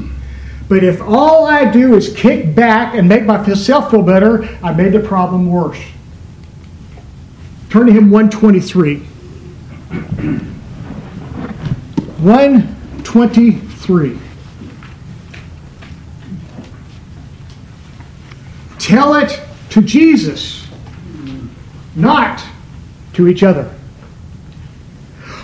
But 0.69 0.83
if 0.83 1.01
all 1.01 1.45
I 1.45 1.65
do 1.69 1.95
is 1.95 2.13
kick 2.15 2.53
back 2.53 2.93
and 2.93 3.09
make 3.09 3.25
myself 3.25 3.89
feel 3.89 4.03
better, 4.03 4.47
I 4.63 4.71
made 4.71 4.93
the 4.93 4.99
problem 4.99 5.51
worse. 5.51 5.81
Turn 7.71 7.87
to 7.87 7.91
hymn 7.91 8.11
123. 8.11 8.99
123. 12.19 14.19
Tell 18.77 19.15
it 19.15 19.41
to 19.71 19.81
Jesus, 19.81 20.67
not 21.95 22.45
to 23.13 23.27
each 23.27 23.41
other. 23.41 23.73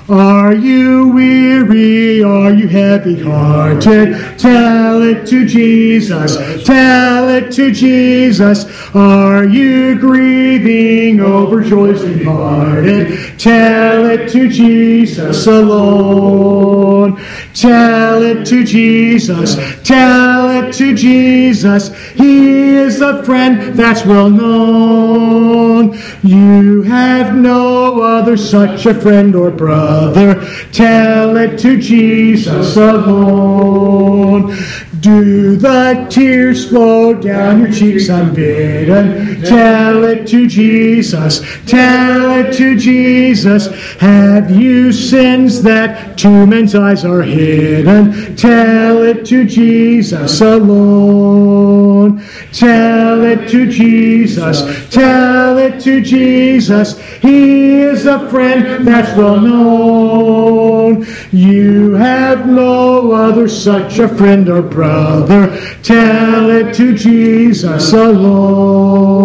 Are 0.07 0.53
you 0.53 1.07
weary? 1.07 2.21
Are 2.21 2.51
you 2.51 2.67
heavy 2.67 3.19
hearted? 3.19 4.37
Tell 4.37 5.01
it 5.01 5.25
to 5.27 5.47
Jesus. 5.47 6.63
Tell 6.63 7.27
it 7.29 7.51
to 7.53 7.71
Jesus. 7.71 8.65
Are 8.93 9.45
you 9.45 9.97
grieving 9.97 11.21
over 11.21 11.61
joys 11.61 12.03
departed? 12.03 13.39
Tell 13.39 14.05
it 14.05 14.29
to 14.29 14.47
Jesus 14.47 15.47
alone. 15.47 17.19
Tell 17.55 18.21
it 18.21 18.45
to 18.45 18.63
Jesus. 18.63 19.55
Tell 19.83 20.44
to 20.77 20.95
Jesus. 20.95 21.95
He 22.11 22.75
is 22.75 23.01
a 23.01 23.23
friend 23.23 23.75
that's 23.75 24.05
well 24.05 24.29
known. 24.29 25.97
You 26.23 26.83
have 26.83 27.35
no 27.35 28.01
other 28.01 28.37
such 28.37 28.85
a 28.85 28.93
friend 28.93 29.35
or 29.35 29.51
brother. 29.51 30.45
Tell 30.71 31.35
it 31.37 31.57
to 31.59 31.77
Jesus 31.77 32.75
alone. 32.75 34.55
Do 34.99 35.55
the 35.55 36.07
tears 36.09 36.67
flow 36.69 37.13
down 37.13 37.61
your 37.61 37.71
cheeks 37.71 38.09
unbidden? 38.09 39.34
Tell 39.43 40.03
it 40.03 40.27
to 40.27 40.47
Jesus. 40.47 41.41
Tell 41.65 42.31
it 42.31 42.53
to 42.53 42.77
Jesus. 42.77 43.67
Have 43.99 44.51
you 44.51 44.91
sins 44.91 45.61
that 45.63 46.17
to 46.19 46.45
men's 46.45 46.75
eyes 46.75 47.03
are 47.05 47.21
hidden? 47.21 48.35
Tell 48.35 49.01
it 49.03 49.25
to 49.27 49.45
Jesus 49.45 50.41
alone. 50.41 52.23
Tell 52.51 53.23
it 53.23 53.49
to 53.49 53.69
Jesus. 53.69 54.89
Tell 54.89 55.57
it 55.57 55.79
to 55.81 56.01
Jesus. 56.01 56.99
He 57.19 57.79
is 57.81 58.05
a 58.05 58.29
friend 58.29 58.87
that's 58.87 59.17
well 59.17 59.39
known. 59.39 61.05
You 61.31 61.93
have 61.95 62.47
no 62.47 63.11
other 63.11 63.47
such 63.47 63.99
a 63.99 64.07
friend 64.07 64.47
or 64.49 64.61
brother. 64.61 65.57
Tell 65.83 66.49
it 66.49 66.73
to 66.75 66.95
Jesus 66.95 67.91
alone. 67.93 69.24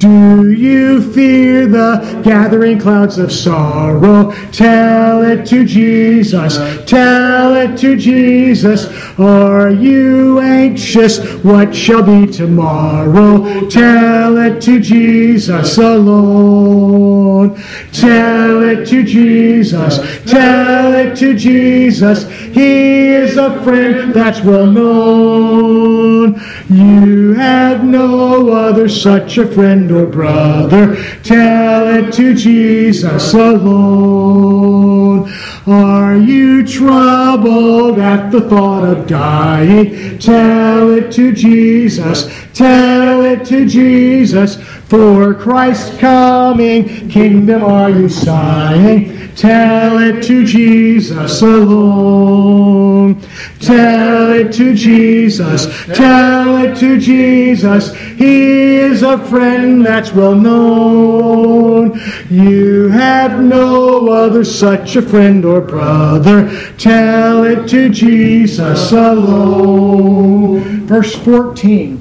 Do 0.00 0.50
you 0.52 1.12
fear 1.12 1.66
the 1.66 2.22
gathering 2.24 2.78
clouds 2.78 3.18
of 3.18 3.30
sorrow? 3.30 4.32
Tell 4.50 5.22
it 5.22 5.44
to 5.48 5.62
Jesus. 5.66 6.56
Tell 6.86 7.54
it 7.54 7.76
to 7.80 7.96
Jesus. 7.96 8.86
Are 9.18 9.68
you 9.68 10.40
anxious? 10.40 11.18
What 11.44 11.74
shall 11.74 12.02
be 12.02 12.26
tomorrow? 12.32 13.68
Tell 13.68 14.38
it 14.38 14.62
to 14.62 14.80
Jesus 14.80 15.76
alone. 15.76 17.62
Tell 17.92 18.62
it 18.62 18.86
to 18.88 19.02
Jesus. 19.02 19.98
Tell 20.24 20.94
it 20.94 21.14
to 21.16 21.34
Jesus. 21.34 22.24
He 22.52 23.08
is 23.08 23.36
a 23.36 23.62
friend 23.62 24.12
that's 24.12 24.40
well 24.40 24.66
known. 24.66 26.34
You 26.68 27.34
have 27.34 27.84
no 27.84 28.50
other 28.50 28.88
such 28.88 29.38
a 29.38 29.46
friend 29.46 29.90
or 29.92 30.06
brother. 30.06 30.96
Tell 31.22 31.86
it 31.88 32.12
to 32.14 32.34
Jesus 32.34 33.32
alone. 33.34 35.30
Are 35.66 36.16
you 36.16 36.66
troubled 36.66 37.98
at 37.98 38.30
the 38.30 38.40
thought 38.40 38.84
of 38.84 39.06
dying? 39.06 40.18
Tell 40.18 40.90
it 40.90 41.12
to 41.12 41.32
Jesus. 41.32 42.28
Tell 42.54 43.22
it 43.24 43.44
to 43.46 43.66
Jesus. 43.68 44.56
For 44.88 45.34
Christ's 45.34 45.96
coming 45.98 47.08
kingdom 47.08 47.62
are 47.62 47.90
you 47.90 48.08
sighing? 48.08 49.19
Tell 49.36 49.98
it 49.98 50.22
to 50.24 50.44
Jesus 50.44 51.42
alone. 51.42 53.20
Tell 53.60 54.32
it 54.32 54.52
to 54.54 54.74
Jesus. 54.74 55.66
Tell 55.86 56.58
it 56.64 56.76
to 56.78 56.98
Jesus. 56.98 57.94
He 57.94 58.76
is 58.76 59.02
a 59.02 59.18
friend 59.18 59.84
that's 59.84 60.12
well 60.12 60.34
known. 60.34 62.00
You 62.28 62.88
have 62.88 63.40
no 63.40 64.08
other 64.08 64.44
such 64.44 64.96
a 64.96 65.02
friend 65.02 65.44
or 65.44 65.60
brother. 65.60 66.50
Tell 66.76 67.44
it 67.44 67.68
to 67.68 67.88
Jesus 67.88 68.92
alone. 68.92 70.86
Verse 70.86 71.14
14. 71.14 72.00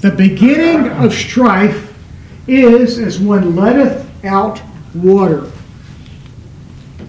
The 0.00 0.10
beginning 0.10 0.90
of 0.92 1.12
strife 1.12 1.94
is 2.46 2.98
as 2.98 3.18
one 3.18 3.56
letteth 3.56 4.24
out 4.24 4.60
water. 5.02 5.50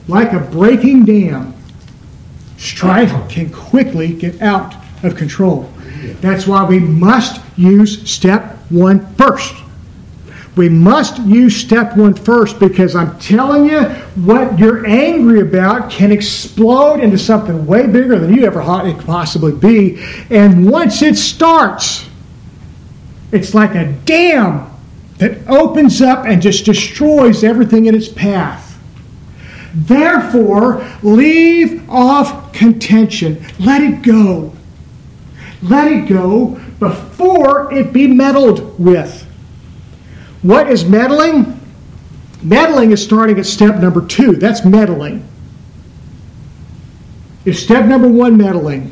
Like 0.07 0.33
a 0.33 0.39
breaking 0.39 1.05
dam, 1.05 1.53
strife 2.57 3.11
uh-huh. 3.11 3.27
can 3.29 3.51
quickly 3.51 4.13
get 4.13 4.41
out 4.41 4.75
of 5.03 5.15
control. 5.15 5.71
That's 6.21 6.47
why 6.47 6.63
we 6.63 6.79
must 6.79 7.41
use 7.57 8.09
step 8.09 8.57
one 8.69 9.05
first. 9.15 9.55
We 10.55 10.69
must 10.69 11.19
use 11.19 11.55
step 11.55 11.95
one 11.95 12.15
first 12.15 12.59
because 12.59 12.95
I'm 12.95 13.17
telling 13.19 13.69
you, 13.69 13.83
what 14.25 14.57
you're 14.57 14.87
angry 14.87 15.41
about 15.41 15.91
can 15.91 16.11
explode 16.11 16.99
into 16.99 17.17
something 17.17 17.65
way 17.67 17.85
bigger 17.85 18.17
than 18.17 18.33
you 18.33 18.43
ever 18.45 18.63
thought 18.63 18.87
it 18.87 18.97
could 18.97 19.05
possibly 19.05 19.51
be. 19.51 20.03
And 20.31 20.69
once 20.69 21.03
it 21.03 21.15
starts, 21.15 22.09
it's 23.31 23.53
like 23.53 23.75
a 23.75 23.91
dam 24.05 24.67
that 25.17 25.47
opens 25.47 26.01
up 26.01 26.25
and 26.25 26.41
just 26.41 26.65
destroys 26.65 27.43
everything 27.43 27.85
in 27.85 27.95
its 27.95 28.07
path. 28.07 28.79
Therefore, 29.73 30.87
leave 31.03 31.87
off 31.89 32.53
contention. 32.53 33.45
Let 33.59 33.81
it 33.81 34.01
go. 34.01 34.53
Let 35.61 35.91
it 35.91 36.07
go 36.07 36.59
before 36.79 37.73
it 37.73 37.93
be 37.93 38.07
meddled 38.07 38.79
with. 38.79 39.23
What 40.41 40.69
is 40.71 40.85
meddling? 40.85 41.59
Meddling 42.43 42.91
is 42.91 43.03
starting 43.03 43.39
at 43.39 43.45
step 43.45 43.79
number 43.79 44.05
two. 44.05 44.33
That's 44.33 44.63
meddling. 44.63 45.27
Is 47.45 47.63
step 47.63 47.85
number 47.85 48.07
one 48.07 48.37
meddling? 48.37 48.91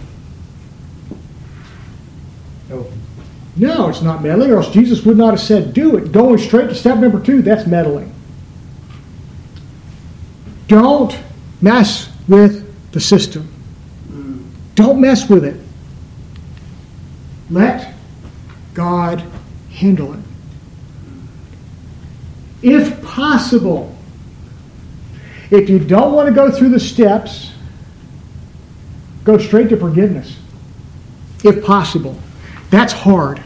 No. 2.70 2.88
No, 3.58 3.88
it's 3.88 4.02
not 4.02 4.22
meddling, 4.22 4.52
or 4.52 4.58
else 4.58 4.70
Jesus 4.72 5.06
would 5.06 5.18
not 5.18 5.32
have 5.32 5.40
said, 5.40 5.74
do 5.74 5.96
it. 5.96 6.12
Going 6.12 6.38
straight 6.38 6.68
to 6.68 6.76
step 6.76 6.98
number 6.98 7.22
two, 7.22 7.42
that's 7.42 7.66
meddling. 7.66 8.14
Don't 10.68 11.18
mess 11.62 12.10
with 12.28 12.92
the 12.92 13.00
system. 13.00 13.50
Don't 14.76 15.00
mess 15.00 15.30
with 15.30 15.46
it. 15.46 15.60
Let 17.50 17.94
God 18.74 19.24
handle 19.72 20.14
it. 20.14 20.20
If 22.62 23.02
possible, 23.04 23.96
if 25.50 25.70
you 25.70 25.80
don't 25.80 26.14
want 26.14 26.28
to 26.28 26.34
go 26.34 26.52
through 26.52 26.70
the 26.70 26.80
steps, 26.80 27.52
go 29.24 29.38
straight 29.38 29.70
to 29.70 29.78
forgiveness. 29.78 30.38
If 31.44 31.64
possible. 31.64 32.18
That's 32.76 32.92
hard. 32.92 33.42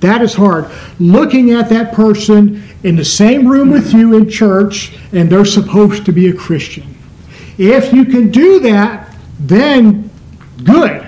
That 0.00 0.22
is 0.22 0.34
hard. 0.34 0.68
Looking 0.98 1.52
at 1.52 1.68
that 1.68 1.92
person 1.94 2.64
in 2.82 2.96
the 2.96 3.04
same 3.04 3.46
room 3.46 3.70
with 3.70 3.94
you 3.94 4.16
in 4.16 4.28
church 4.28 4.92
and 5.12 5.30
they're 5.30 5.44
supposed 5.44 6.04
to 6.06 6.12
be 6.12 6.30
a 6.30 6.32
Christian. 6.32 6.96
If 7.58 7.92
you 7.92 8.04
can 8.04 8.32
do 8.32 8.58
that, 8.58 9.14
then 9.38 10.10
good. 10.64 11.06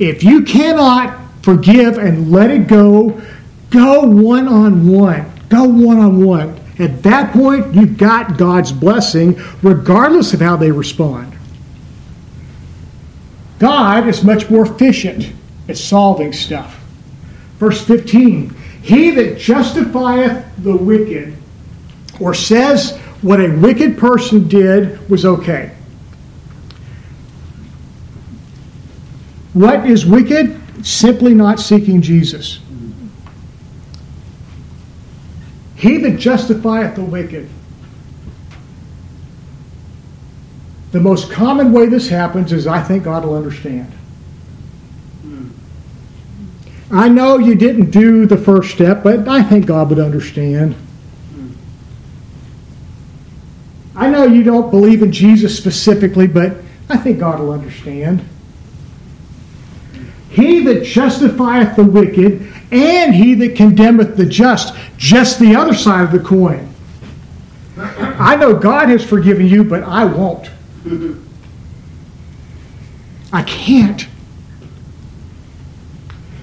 If 0.00 0.24
you 0.24 0.42
cannot 0.42 1.16
forgive 1.42 1.96
and 1.96 2.32
let 2.32 2.50
it 2.50 2.66
go, 2.66 3.22
go 3.70 4.00
one 4.00 4.48
on 4.48 4.88
one. 4.88 5.30
Go 5.48 5.62
one 5.62 6.00
on 6.00 6.24
one. 6.24 6.58
At 6.80 7.04
that 7.04 7.32
point, 7.32 7.72
you've 7.72 7.96
got 7.96 8.36
God's 8.36 8.72
blessing, 8.72 9.40
regardless 9.62 10.34
of 10.34 10.40
how 10.40 10.56
they 10.56 10.72
respond. 10.72 11.38
God 13.60 14.08
is 14.08 14.24
much 14.24 14.50
more 14.50 14.66
efficient 14.66 15.32
at 15.68 15.76
solving 15.76 16.32
stuff. 16.32 16.78
Verse 17.58 17.84
15 17.84 18.54
He 18.82 19.10
that 19.12 19.38
justifieth 19.38 20.44
the 20.58 20.76
wicked, 20.76 21.36
or 22.20 22.34
says 22.34 22.98
what 23.22 23.40
a 23.40 23.48
wicked 23.48 23.98
person 23.98 24.48
did 24.48 25.08
was 25.08 25.24
okay. 25.24 25.72
What 29.52 29.88
is 29.88 30.06
wicked? 30.06 30.58
Simply 30.84 31.34
not 31.34 31.60
seeking 31.60 32.02
Jesus. 32.02 32.58
He 35.76 35.98
that 35.98 36.18
justifieth 36.18 36.96
the 36.96 37.04
wicked. 37.04 37.48
The 40.92 41.00
most 41.00 41.30
common 41.30 41.72
way 41.72 41.86
this 41.86 42.08
happens 42.08 42.52
is 42.52 42.66
I 42.66 42.82
think 42.82 43.04
God 43.04 43.24
will 43.24 43.34
understand. 43.34 43.92
I 46.92 47.08
know 47.08 47.38
you 47.38 47.54
didn't 47.54 47.90
do 47.90 48.26
the 48.26 48.36
first 48.36 48.70
step, 48.74 49.02
but 49.02 49.26
I 49.26 49.42
think 49.42 49.64
God 49.64 49.88
would 49.88 49.98
understand. 49.98 50.76
I 53.96 54.10
know 54.10 54.24
you 54.24 54.42
don't 54.42 54.70
believe 54.70 55.02
in 55.02 55.10
Jesus 55.10 55.56
specifically, 55.56 56.26
but 56.26 56.56
I 56.90 56.98
think 56.98 57.18
God 57.18 57.40
will 57.40 57.50
understand. 57.50 58.22
He 60.28 60.62
that 60.64 60.84
justifieth 60.84 61.76
the 61.76 61.84
wicked 61.84 62.52
and 62.70 63.14
he 63.14 63.34
that 63.34 63.56
condemneth 63.56 64.16
the 64.16 64.26
just, 64.26 64.74
just 64.98 65.38
the 65.38 65.56
other 65.56 65.74
side 65.74 66.04
of 66.04 66.12
the 66.12 66.20
coin. 66.20 66.68
I 67.76 68.36
know 68.36 68.54
God 68.54 68.90
has 68.90 69.04
forgiven 69.04 69.46
you, 69.46 69.64
but 69.64 69.82
I 69.82 70.04
won't. 70.04 70.50
I 73.32 73.42
can't. 73.42 74.06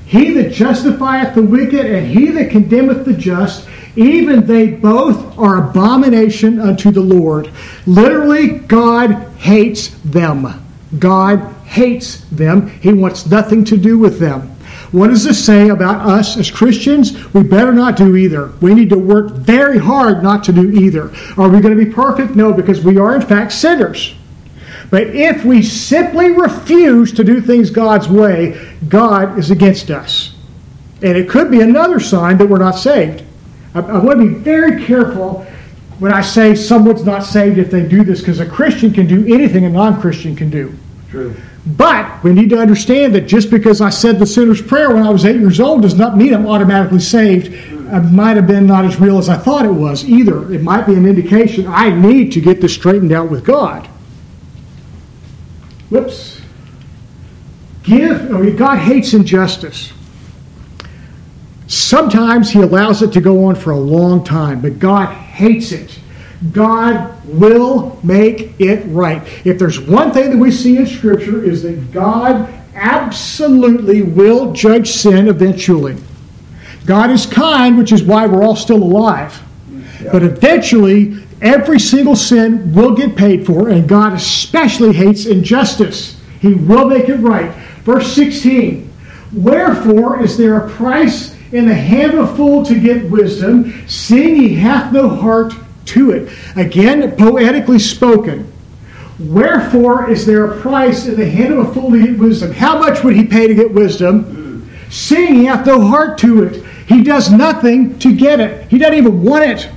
He 0.10 0.34
that 0.34 0.52
justifieth 0.52 1.36
the 1.36 1.44
wicked 1.44 1.86
and 1.86 2.08
he 2.08 2.32
that 2.32 2.50
condemneth 2.50 3.06
the 3.06 3.14
just, 3.14 3.70
even 3.96 4.48
they 4.48 4.72
both 4.72 5.38
are 5.38 5.70
abomination 5.70 6.60
unto 6.60 6.90
the 6.90 7.00
Lord. 7.00 7.52
Literally, 7.86 8.58
God 8.58 9.12
hates 9.38 9.90
them. 10.04 10.66
God 10.98 11.54
hates 11.66 12.22
them. 12.32 12.70
He 12.80 12.92
wants 12.92 13.28
nothing 13.28 13.64
to 13.66 13.78
do 13.78 14.00
with 14.00 14.18
them. 14.18 14.48
What 14.92 15.10
does 15.10 15.24
this 15.24 15.46
say 15.46 15.70
about 15.70 16.08
us 16.10 16.38
as 16.38 16.50
Christians? 16.50 17.32
We 17.36 17.44
better 17.44 17.72
not 17.72 17.96
do 17.96 18.16
either. 18.16 18.52
We 18.62 18.74
need 18.74 18.90
to 18.90 18.98
work 18.98 19.34
very 19.34 19.78
hard 19.78 20.24
not 20.24 20.44
to 20.46 20.52
do 20.52 20.72
either. 20.72 21.14
Are 21.38 21.50
we 21.50 21.62
going 21.62 21.78
to 21.78 21.86
be 21.86 21.92
perfect? 21.92 22.36
No, 22.36 22.52
because 22.52 22.84
we 22.84 22.98
are 22.98 23.16
in 23.16 23.22
fact 23.22 23.52
sinners. 23.52 24.16
But 24.90 25.04
if 25.08 25.46
we 25.46 25.62
simply 25.62 26.32
refuse 26.32 27.14
to 27.14 27.24
do 27.24 27.42
things 27.42 27.70
God's 27.70 28.10
way, 28.10 28.69
God 28.88 29.38
is 29.38 29.52
against 29.52 29.92
us. 29.92 30.36
And 31.02 31.18
it 31.18 31.30
could 31.30 31.52
be 31.52 31.62
another 31.62 32.00
sign 32.00 32.38
that 32.38 32.48
we're 32.48 32.60
not 32.60 32.78
saved. 32.78 33.24
I, 33.74 33.80
I 33.80 33.98
want 34.00 34.20
to 34.20 34.28
be 34.28 34.34
very 34.34 34.84
careful 34.86 35.46
when 36.00 36.14
I 36.14 36.22
say 36.22 36.56
someone's 36.56 37.04
not 37.04 37.24
saved 37.24 37.58
if 37.58 37.70
they 37.70 37.86
do 37.86 38.04
this, 38.04 38.20
because 38.20 38.40
a 38.40 38.46
Christian 38.46 38.94
can 38.94 39.06
do 39.06 39.34
anything 39.34 39.66
a 39.66 39.70
non 39.70 40.00
Christian 40.00 40.36
can 40.36 40.50
do. 40.50 40.74
True. 41.10 41.36
But 41.66 42.24
we 42.24 42.34
need 42.34 42.50
to 42.52 42.58
understand 42.58 43.14
that 43.16 43.22
just 43.22 43.52
because 43.52 43.82
I 43.82 43.90
said 43.90 44.18
the 44.18 44.26
sinner's 44.26 44.62
prayer 44.62 44.94
when 44.94 45.04
I 45.04 45.10
was 45.10 45.26
eight 45.26 45.36
years 45.36 45.60
old 45.60 45.82
does 45.82 45.96
not 45.96 46.18
mean 46.18 46.34
I'm 46.34 46.48
automatically 46.48 47.00
saved. 47.00 47.48
It 47.54 48.12
might 48.12 48.38
have 48.38 48.48
been 48.48 48.66
not 48.66 48.86
as 48.86 49.00
real 49.00 49.18
as 49.18 49.30
I 49.30 49.38
thought 49.38 49.66
it 49.66 49.74
was 49.74 50.08
either. 50.08 50.52
It 50.54 50.62
might 50.62 50.86
be 50.86 50.94
an 50.94 51.06
indication 51.06 51.68
I 51.68 51.90
need 51.90 52.32
to 52.34 52.42
get 52.42 52.62
this 52.62 52.74
straightened 52.74 53.12
out 53.12 53.30
with 53.30 53.44
God. 53.44 53.88
Whoops. 55.90 56.39
Give, 57.90 58.58
God 58.58 58.78
hates 58.78 59.14
injustice. 59.14 59.92
Sometimes 61.68 62.52
He 62.52 62.62
allows 62.62 63.02
it 63.02 63.12
to 63.14 63.22
go 63.22 63.46
on 63.46 63.56
for 63.56 63.72
a 63.72 63.80
long 63.80 64.24
time, 64.24 64.62
but 64.62 64.78
God 64.78 65.12
hates 65.14 65.72
it. 65.72 66.00
God 66.52 67.16
will 67.26 68.00
make 68.04 68.60
it 68.60 68.84
right. 68.88 69.22
If 69.46 69.58
there's 69.60 69.80
one 69.80 70.12
thing 70.12 70.30
that 70.30 70.38
we 70.38 70.52
see 70.52 70.78
in 70.78 70.86
Scripture 70.86 71.44
is 71.44 71.64
that 71.64 71.92
God 71.92 72.48
absolutely 72.76 74.04
will 74.04 74.54
judge 74.54 74.92
sin 74.92 75.28
eventually. 75.28 75.98
God 76.86 77.10
is 77.10 77.26
kind, 77.26 77.78
which 77.78 77.92
is 77.92 78.04
why 78.04 78.26
we're 78.26 78.44
all 78.44 78.56
still 78.56 78.82
alive. 78.82 79.42
But 80.12 80.24
eventually, 80.24 81.24
every 81.42 81.80
single 81.80 82.16
sin 82.16 82.74
will 82.74 82.96
get 82.96 83.16
paid 83.16 83.46
for, 83.46 83.70
and 83.70 83.88
God 83.88 84.14
especially 84.14 84.94
hates 84.94 85.26
injustice. 85.26 86.20
He 86.40 86.54
will 86.54 86.88
make 86.88 87.10
it 87.10 87.18
right. 87.18 87.52
Verse 87.84 88.14
16 88.14 88.92
Wherefore 89.34 90.24
is 90.24 90.38
there 90.38 90.58
a 90.58 90.70
price 90.70 91.36
in 91.52 91.68
the 91.68 91.74
hand 91.74 92.14
of 92.14 92.30
a 92.30 92.36
fool 92.36 92.64
to 92.66 92.80
get 92.80 93.10
wisdom, 93.10 93.88
seeing 93.88 94.36
he 94.36 94.56
hath 94.56 94.92
no 94.92 95.10
heart 95.10 95.54
to 95.86 96.12
it. 96.12 96.32
Again, 96.56 97.16
poetically 97.16 97.80
spoken. 97.80 98.52
Wherefore 99.20 100.10
is 100.10 100.26
there 100.26 100.46
a 100.46 100.62
price 100.62 101.06
in 101.06 101.16
the 101.16 101.30
hand 101.30 101.54
of 101.54 101.70
a 101.70 101.74
fool 101.74 101.92
to 101.92 102.02
get 102.02 102.18
wisdom? 102.18 102.54
How 102.54 102.80
much 102.80 103.04
would 103.04 103.16
he 103.16 103.26
pay 103.26 103.48
to 103.48 103.56
get 103.56 103.72
wisdom? 103.72 104.70
Seeing 104.90 105.36
he 105.36 105.46
hath 105.46 105.66
no 105.66 105.82
heart 105.82 106.18
to 106.20 106.44
it. 106.44 106.64
He 106.88 107.04
does 107.04 107.32
nothing 107.32 108.00
to 108.00 108.16
get 108.16 108.40
it. 108.40 108.68
He 108.70 108.78
doesn't 108.78 108.98
even 108.98 109.24
want 109.24 109.44
it. 109.44 109.70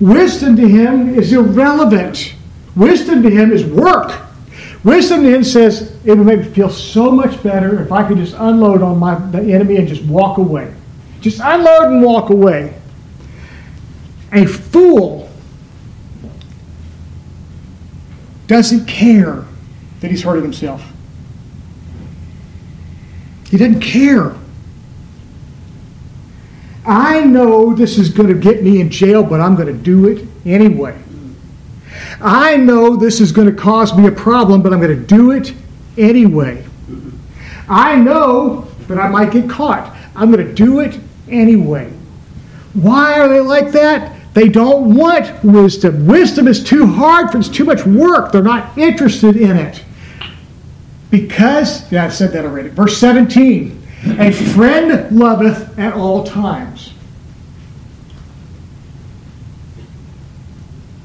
Wisdom 0.00 0.56
to 0.56 0.68
him 0.68 1.14
is 1.14 1.32
irrelevant. 1.32 2.34
Wisdom 2.76 3.22
to 3.22 3.30
him 3.30 3.52
is 3.52 3.64
work. 3.64 4.27
Wisdom 4.88 5.22
him 5.22 5.44
says, 5.44 5.94
it 6.06 6.14
would 6.14 6.26
make 6.26 6.38
me 6.38 6.44
feel 6.46 6.70
so 6.70 7.10
much 7.10 7.42
better 7.42 7.82
if 7.82 7.92
I 7.92 8.08
could 8.08 8.16
just 8.16 8.34
unload 8.38 8.80
on 8.80 8.96
my 8.96 9.16
the 9.16 9.52
enemy 9.52 9.76
and 9.76 9.86
just 9.86 10.02
walk 10.04 10.38
away. 10.38 10.72
Just 11.20 11.40
unload 11.44 11.92
and 11.92 12.02
walk 12.02 12.30
away. 12.30 12.74
A 14.32 14.46
fool 14.46 15.28
doesn't 18.46 18.86
care 18.86 19.44
that 20.00 20.10
he's 20.10 20.22
hurting 20.22 20.44
himself. 20.44 20.82
He 23.50 23.58
doesn't 23.58 23.80
care. 23.80 24.34
I 26.86 27.20
know 27.26 27.74
this 27.74 27.98
is 27.98 28.08
going 28.08 28.30
to 28.30 28.34
get 28.34 28.62
me 28.62 28.80
in 28.80 28.88
jail, 28.88 29.22
but 29.22 29.38
I'm 29.38 29.54
going 29.54 29.68
to 29.68 29.74
do 29.74 30.08
it 30.08 30.26
anyway. 30.46 30.98
I 32.20 32.56
know 32.56 32.96
this 32.96 33.20
is 33.20 33.32
going 33.32 33.48
to 33.48 33.54
cause 33.54 33.96
me 33.96 34.06
a 34.06 34.12
problem, 34.12 34.62
but 34.62 34.72
I'm 34.72 34.80
going 34.80 34.98
to 34.98 35.06
do 35.06 35.30
it 35.30 35.54
anyway. 35.96 36.64
I 37.68 37.96
know 37.96 38.62
that 38.88 38.98
I 38.98 39.08
might 39.08 39.30
get 39.30 39.48
caught. 39.48 39.94
I'm 40.16 40.32
going 40.32 40.44
to 40.46 40.52
do 40.52 40.80
it 40.80 40.98
anyway. 41.28 41.92
Why 42.74 43.20
are 43.20 43.28
they 43.28 43.40
like 43.40 43.72
that? 43.72 44.16
They 44.34 44.48
don't 44.48 44.94
want 44.94 45.42
wisdom. 45.44 46.06
Wisdom 46.06 46.48
is 46.48 46.62
too 46.62 46.86
hard 46.86 47.30
for 47.30 47.38
it's 47.38 47.48
too 47.48 47.64
much 47.64 47.84
work. 47.84 48.32
They're 48.32 48.42
not 48.42 48.76
interested 48.78 49.36
in 49.36 49.56
it. 49.56 49.84
Because, 51.10 51.90
yeah, 51.90 52.04
I 52.04 52.08
said 52.08 52.32
that 52.32 52.44
already. 52.44 52.68
Verse 52.68 52.98
17 52.98 53.82
A 54.18 54.32
friend 54.32 55.16
loveth 55.16 55.78
at 55.78 55.94
all 55.94 56.24
times. 56.24 56.92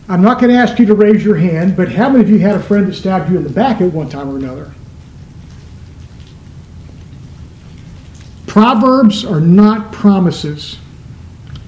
I'm 0.09 0.21
not 0.21 0.39
going 0.39 0.51
to 0.51 0.57
ask 0.57 0.79
you 0.79 0.85
to 0.87 0.95
raise 0.95 1.23
your 1.23 1.37
hand, 1.37 1.77
but 1.77 1.91
how 1.91 2.09
many 2.09 2.23
of 2.23 2.29
you 2.29 2.39
had 2.39 2.55
a 2.55 2.63
friend 2.63 2.87
that 2.87 2.93
stabbed 2.93 3.31
you 3.31 3.37
in 3.37 3.43
the 3.43 3.49
back 3.49 3.79
at 3.79 3.93
one 3.93 4.09
time 4.09 4.29
or 4.29 4.37
another? 4.37 4.73
Proverbs 8.45 9.25
are 9.25 9.39
not 9.39 9.91
promises. 9.91 10.77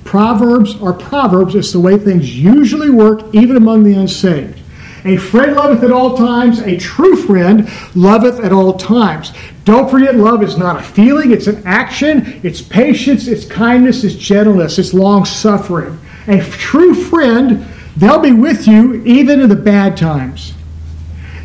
Proverbs 0.03 0.79
are 0.81 0.93
proverbs. 0.93 1.55
It's 1.55 1.71
the 1.71 1.79
way 1.79 1.97
things 1.97 2.37
usually 2.37 2.89
work, 2.89 3.23
even 3.33 3.55
among 3.55 3.83
the 3.83 3.93
unsaved. 3.93 4.61
A 5.05 5.17
friend 5.17 5.55
loveth 5.55 5.83
at 5.83 5.91
all 5.91 6.17
times. 6.17 6.59
A 6.59 6.77
true 6.77 7.15
friend 7.15 7.69
loveth 7.95 8.39
at 8.39 8.51
all 8.51 8.73
times. 8.73 9.33
Don't 9.63 9.89
forget, 9.89 10.15
love 10.15 10.43
is 10.43 10.57
not 10.57 10.77
a 10.77 10.83
feeling, 10.83 11.31
it's 11.31 11.47
an 11.47 11.61
action. 11.65 12.39
It's 12.43 12.61
patience, 12.61 13.27
it's 13.27 13.45
kindness, 13.45 14.03
it's 14.03 14.15
gentleness, 14.15 14.77
it's 14.77 14.93
long 14.93 15.25
suffering. 15.25 15.99
A 16.27 16.39
true 16.43 16.93
friend, 16.93 17.65
they'll 17.97 18.19
be 18.19 18.31
with 18.31 18.67
you 18.67 19.03
even 19.05 19.41
in 19.41 19.49
the 19.49 19.55
bad 19.55 19.97
times. 19.97 20.53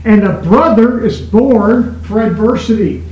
And 0.05 0.25
a 0.25 0.41
brother 0.41 1.05
is 1.05 1.21
born 1.21 2.01
for 2.03 2.21
adversity. 2.21 3.05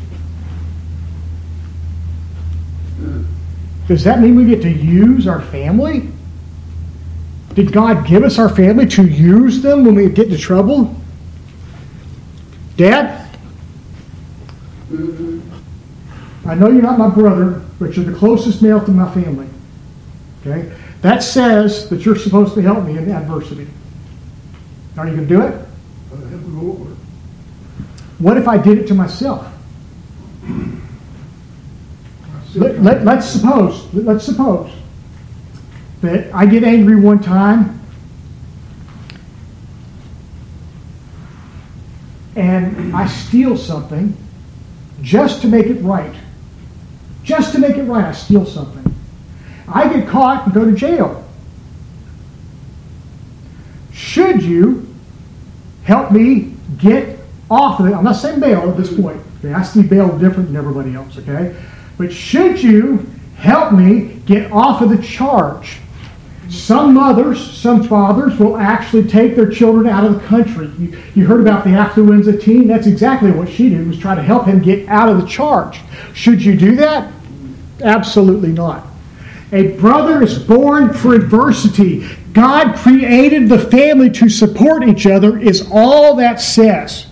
Does 3.86 4.04
that 4.04 4.20
mean 4.20 4.36
we 4.36 4.44
get 4.44 4.62
to 4.62 4.70
use 4.70 5.26
our 5.26 5.40
family? 5.40 6.10
Did 7.54 7.72
God 7.72 8.06
give 8.06 8.22
us 8.22 8.38
our 8.38 8.48
family 8.48 8.86
to 8.86 9.06
use 9.06 9.62
them 9.62 9.84
when 9.84 9.94
we 9.94 10.08
get 10.08 10.26
into 10.26 10.38
trouble? 10.38 10.94
Dad? 12.76 13.28
I 16.46 16.54
know 16.54 16.68
you're 16.68 16.82
not 16.82 16.98
my 16.98 17.08
brother, 17.08 17.62
but 17.78 17.96
you're 17.96 18.04
the 18.04 18.16
closest 18.16 18.62
male 18.62 18.84
to 18.84 18.90
my 18.90 19.12
family. 19.12 19.48
Okay? 20.40 20.72
That 21.00 21.22
says 21.22 21.88
that 21.90 22.04
you're 22.04 22.16
supposed 22.16 22.54
to 22.54 22.62
help 22.62 22.84
me 22.84 22.98
in 22.98 23.10
adversity. 23.10 23.68
Are 24.96 25.06
you 25.06 25.14
going 25.14 25.28
to 25.28 25.34
do 25.34 25.42
it? 25.42 25.68
What 28.18 28.36
if 28.36 28.48
I 28.48 28.58
did 28.58 28.78
it 28.78 28.88
to 28.88 28.94
myself? 28.94 29.46
Let, 32.54 32.82
let, 32.82 33.04
let's 33.04 33.28
suppose, 33.28 33.92
let's 33.94 34.24
suppose 34.24 34.72
that 36.00 36.34
I 36.34 36.46
get 36.46 36.64
angry 36.64 36.96
one 36.96 37.20
time 37.20 37.80
and 42.34 42.96
I 42.96 43.06
steal 43.06 43.56
something 43.56 44.16
just 45.02 45.42
to 45.42 45.48
make 45.48 45.66
it 45.66 45.80
right. 45.82 46.14
Just 47.22 47.52
to 47.52 47.58
make 47.58 47.76
it 47.76 47.84
right, 47.84 48.04
I 48.04 48.12
steal 48.12 48.46
something. 48.46 48.94
I 49.72 49.92
get 49.92 50.08
caught 50.08 50.46
and 50.46 50.54
go 50.54 50.64
to 50.64 50.72
jail. 50.72 51.24
Should 53.92 54.42
you 54.42 54.86
help 55.84 56.12
me 56.12 56.54
get 56.78 57.18
off 57.50 57.80
of 57.80 57.86
it? 57.86 57.92
I'm 57.94 58.04
not 58.04 58.16
saying 58.16 58.40
bail 58.40 58.70
at 58.70 58.76
this 58.76 58.94
point. 58.94 59.22
Okay? 59.38 59.52
I 59.52 59.62
see 59.62 59.82
bail 59.82 60.16
different 60.18 60.48
than 60.48 60.56
everybody 60.56 60.94
else, 60.94 61.18
okay? 61.18 61.54
But 61.96 62.12
should 62.12 62.62
you 62.62 63.08
help 63.36 63.72
me 63.72 64.20
get 64.26 64.50
off 64.52 64.82
of 64.82 64.90
the 64.90 65.02
charge? 65.02 65.78
Some 66.48 66.94
mothers, 66.94 67.38
some 67.58 67.84
fathers 67.84 68.38
will 68.38 68.56
actually 68.56 69.06
take 69.06 69.36
their 69.36 69.50
children 69.50 69.86
out 69.86 70.04
of 70.04 70.14
the 70.14 70.26
country. 70.26 70.70
You, 70.78 70.98
you, 71.14 71.26
heard 71.26 71.40
about 71.40 71.64
the 71.64 71.70
affluenza 71.70 72.40
teen? 72.40 72.66
That's 72.66 72.86
exactly 72.86 73.30
what 73.30 73.50
she 73.50 73.68
did, 73.68 73.86
was 73.86 73.98
try 73.98 74.14
to 74.14 74.22
help 74.22 74.46
him 74.46 74.62
get 74.62 74.88
out 74.88 75.10
of 75.10 75.20
the 75.20 75.26
charge. 75.26 75.80
Should 76.14 76.42
you 76.42 76.56
do 76.56 76.74
that? 76.76 77.12
Absolutely 77.82 78.50
not. 78.50 78.87
A 79.52 79.68
brother 79.78 80.22
is 80.22 80.38
born 80.38 80.92
for 80.92 81.14
adversity. 81.14 82.08
God 82.32 82.76
created 82.76 83.48
the 83.48 83.58
family 83.58 84.10
to 84.10 84.28
support 84.28 84.86
each 84.86 85.06
other, 85.06 85.38
is 85.38 85.68
all 85.72 86.16
that 86.16 86.40
says. 86.40 87.06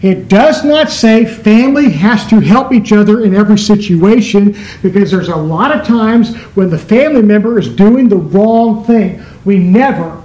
It 0.00 0.28
does 0.28 0.64
not 0.64 0.90
say 0.90 1.24
family 1.24 1.90
has 1.90 2.24
to 2.28 2.38
help 2.38 2.72
each 2.72 2.92
other 2.92 3.24
in 3.24 3.34
every 3.34 3.58
situation 3.58 4.56
because 4.80 5.10
there's 5.10 5.28
a 5.28 5.36
lot 5.36 5.76
of 5.76 5.84
times 5.84 6.36
when 6.54 6.70
the 6.70 6.78
family 6.78 7.22
member 7.22 7.58
is 7.58 7.68
doing 7.68 8.08
the 8.08 8.16
wrong 8.16 8.84
thing. 8.84 9.20
We 9.44 9.58
never, 9.58 10.22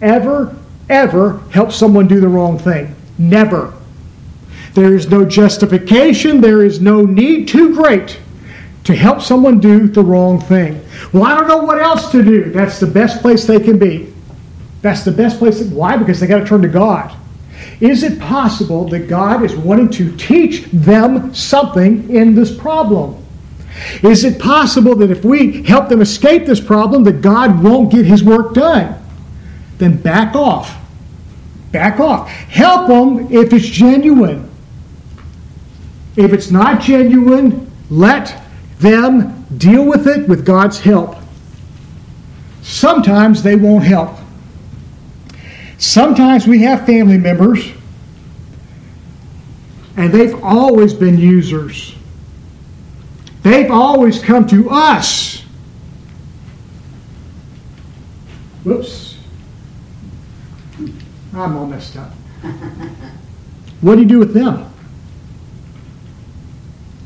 ever, 0.00 0.56
ever 0.88 1.38
help 1.50 1.72
someone 1.72 2.08
do 2.08 2.20
the 2.20 2.28
wrong 2.28 2.58
thing. 2.58 2.94
Never. 3.18 3.74
There 4.72 4.94
is 4.94 5.10
no 5.10 5.26
justification, 5.26 6.40
there 6.40 6.64
is 6.64 6.80
no 6.80 7.02
need 7.02 7.48
too 7.48 7.74
great 7.74 8.18
to 8.90 8.96
help 8.96 9.20
someone 9.20 9.60
do 9.60 9.88
the 9.88 10.02
wrong 10.02 10.40
thing. 10.40 10.84
Well, 11.12 11.24
I 11.24 11.34
don't 11.34 11.48
know 11.48 11.58
what 11.58 11.80
else 11.80 12.10
to 12.12 12.22
do. 12.22 12.50
That's 12.50 12.80
the 12.80 12.86
best 12.86 13.20
place 13.20 13.44
they 13.44 13.60
can 13.60 13.78
be. 13.78 14.12
That's 14.82 15.04
the 15.04 15.12
best 15.12 15.38
place. 15.38 15.62
Why? 15.62 15.96
Because 15.96 16.20
they 16.20 16.26
got 16.26 16.40
to 16.40 16.46
turn 16.46 16.62
to 16.62 16.68
God. 16.68 17.14
Is 17.80 18.02
it 18.02 18.18
possible 18.18 18.88
that 18.88 19.08
God 19.08 19.42
is 19.42 19.54
wanting 19.56 19.90
to 19.90 20.16
teach 20.16 20.64
them 20.66 21.34
something 21.34 22.10
in 22.10 22.34
this 22.34 22.54
problem? 22.56 23.16
Is 24.02 24.24
it 24.24 24.38
possible 24.38 24.94
that 24.96 25.10
if 25.10 25.24
we 25.24 25.62
help 25.62 25.88
them 25.88 26.00
escape 26.00 26.46
this 26.46 26.60
problem, 26.60 27.04
that 27.04 27.22
God 27.22 27.62
won't 27.62 27.90
get 27.90 28.04
his 28.04 28.22
work 28.22 28.54
done? 28.54 28.96
Then 29.78 29.96
back 29.96 30.34
off. 30.34 30.76
Back 31.72 32.00
off. 32.00 32.28
Help 32.28 32.88
them 32.88 33.32
if 33.32 33.52
it's 33.52 33.66
genuine. 33.66 34.50
If 36.16 36.32
it's 36.32 36.50
not 36.50 36.80
genuine, 36.82 37.70
let 37.88 38.42
them 38.80 39.44
deal 39.56 39.84
with 39.84 40.06
it 40.06 40.28
with 40.28 40.44
God's 40.44 40.80
help. 40.80 41.16
Sometimes 42.62 43.42
they 43.42 43.56
won't 43.56 43.84
help. 43.84 44.18
Sometimes 45.78 46.46
we 46.46 46.60
have 46.62 46.84
family 46.84 47.16
members, 47.16 47.72
and 49.96 50.12
they've 50.12 50.42
always 50.44 50.92
been 50.92 51.18
users. 51.18 51.94
They've 53.42 53.70
always 53.70 54.22
come 54.22 54.46
to 54.48 54.68
us. 54.70 55.42
Whoops. 58.64 59.16
I'm 61.32 61.56
all 61.56 61.66
messed 61.66 61.96
up. 61.96 62.12
What 63.80 63.94
do 63.94 64.02
you 64.02 64.08
do 64.08 64.18
with 64.18 64.34
them? 64.34 64.70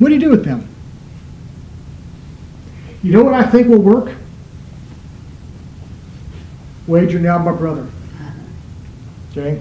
What 0.01 0.09
do 0.09 0.15
you 0.15 0.21
do 0.21 0.31
with 0.31 0.45
them? 0.45 0.74
You 3.05 3.13
know 3.13 3.23
what 3.23 3.35
I 3.35 3.43
think 3.43 3.69
will 3.69 3.83
work? 3.83 4.15
Wager 6.87 7.21
now 7.21 7.37
my 7.37 7.53
brother. 7.53 7.87
Okay? 9.31 9.61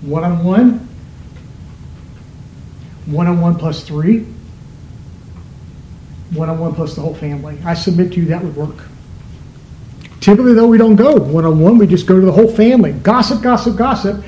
One 0.00 0.24
on 0.24 0.44
one. 0.44 0.88
One 3.06 3.28
on 3.28 3.40
one 3.40 3.54
plus 3.54 3.84
three. 3.84 4.26
One 6.32 6.50
on 6.50 6.58
one 6.58 6.74
plus 6.74 6.96
the 6.96 7.00
whole 7.00 7.14
family. 7.14 7.56
I 7.64 7.74
submit 7.74 8.12
to 8.14 8.20
you 8.20 8.26
that 8.26 8.42
would 8.42 8.56
work. 8.56 8.84
Typically, 10.18 10.52
though, 10.52 10.66
we 10.66 10.78
don't 10.78 10.96
go 10.96 11.14
one 11.14 11.44
on 11.44 11.60
one. 11.60 11.78
We 11.78 11.86
just 11.86 12.08
go 12.08 12.18
to 12.18 12.26
the 12.26 12.32
whole 12.32 12.52
family. 12.52 12.90
Gossip, 12.90 13.40
gossip, 13.40 13.76
gossip. 13.76 14.24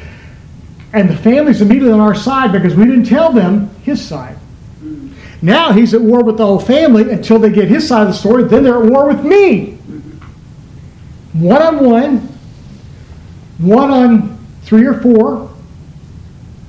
And 0.92 1.10
the 1.10 1.16
family's 1.16 1.62
immediately 1.62 1.90
on 1.90 2.00
our 2.00 2.14
side 2.14 2.52
because 2.52 2.76
we 2.76 2.84
didn't 2.84 3.06
tell 3.06 3.32
them 3.32 3.74
his 3.82 4.00
side. 4.06 4.38
Now 5.42 5.72
he's 5.72 5.94
at 5.94 6.02
war 6.02 6.22
with 6.22 6.36
the 6.36 6.46
whole 6.46 6.58
family 6.58 7.10
until 7.10 7.38
they 7.38 7.50
get 7.50 7.68
his 7.68 7.88
side 7.88 8.02
of 8.02 8.08
the 8.08 8.14
story. 8.14 8.44
Then 8.44 8.64
they're 8.64 8.82
at 8.82 8.90
war 8.90 9.08
with 9.08 9.24
me. 9.24 9.78
One 11.32 11.62
on 11.62 11.84
one, 11.84 12.18
one 13.58 13.90
on 13.90 14.46
three 14.62 14.86
or 14.86 15.00
four, 15.00 15.50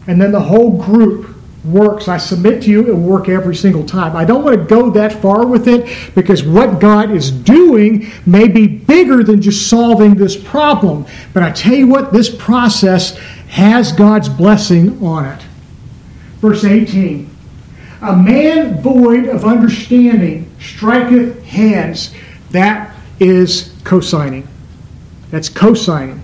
and 0.07 0.21
then 0.21 0.31
the 0.31 0.39
whole 0.39 0.81
group 0.81 1.35
works. 1.65 2.07
I 2.07 2.17
submit 2.17 2.63
to 2.63 2.71
you, 2.71 2.87
it 2.87 2.93
will 2.93 3.01
work 3.01 3.27
every 3.27 3.55
single 3.55 3.85
time. 3.85 4.15
I 4.15 4.23
don't 4.23 4.43
want 4.43 4.57
to 4.57 4.65
go 4.65 4.89
that 4.91 5.13
far 5.13 5.45
with 5.45 5.67
it 5.67 6.15
because 6.15 6.43
what 6.43 6.79
God 6.79 7.11
is 7.11 7.31
doing 7.31 8.11
may 8.25 8.47
be 8.47 8.67
bigger 8.67 9.23
than 9.23 9.41
just 9.41 9.69
solving 9.69 10.15
this 10.15 10.35
problem. 10.35 11.05
But 11.33 11.43
I 11.43 11.51
tell 11.51 11.75
you 11.75 11.87
what, 11.87 12.13
this 12.13 12.33
process 12.33 13.17
has 13.49 13.91
God's 13.91 14.29
blessing 14.29 15.03
on 15.03 15.25
it. 15.25 15.41
Verse 16.39 16.63
18 16.63 17.30
A 18.01 18.15
man 18.15 18.81
void 18.81 19.27
of 19.27 19.45
understanding 19.45 20.49
striketh 20.59 21.43
hands. 21.43 22.13
That 22.49 22.95
is 23.19 23.73
co-signing. 23.83 24.47
That's 25.29 25.49
co-signing. 25.49 26.21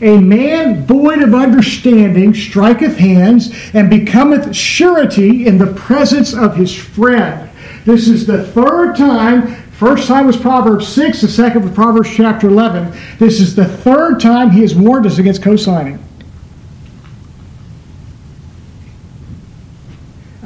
A 0.00 0.18
man 0.18 0.84
void 0.86 1.22
of 1.22 1.32
understanding 1.34 2.34
striketh 2.34 2.96
hands 2.96 3.54
and 3.72 3.88
becometh 3.88 4.54
surety 4.54 5.46
in 5.46 5.58
the 5.58 5.72
presence 5.74 6.34
of 6.34 6.56
his 6.56 6.74
friend. 6.74 7.48
This 7.84 8.08
is 8.08 8.26
the 8.26 8.44
third 8.48 8.96
time. 8.96 9.54
First 9.72 10.08
time 10.08 10.26
was 10.26 10.36
Proverbs 10.36 10.88
6, 10.88 11.20
the 11.20 11.28
second 11.28 11.62
was 11.62 11.72
Proverbs 11.72 12.10
chapter 12.14 12.48
11. 12.48 12.92
This 13.18 13.40
is 13.40 13.54
the 13.54 13.64
third 13.64 14.20
time 14.20 14.50
he 14.50 14.62
has 14.62 14.74
warned 14.74 15.06
us 15.06 15.18
against 15.18 15.42
co 15.42 15.56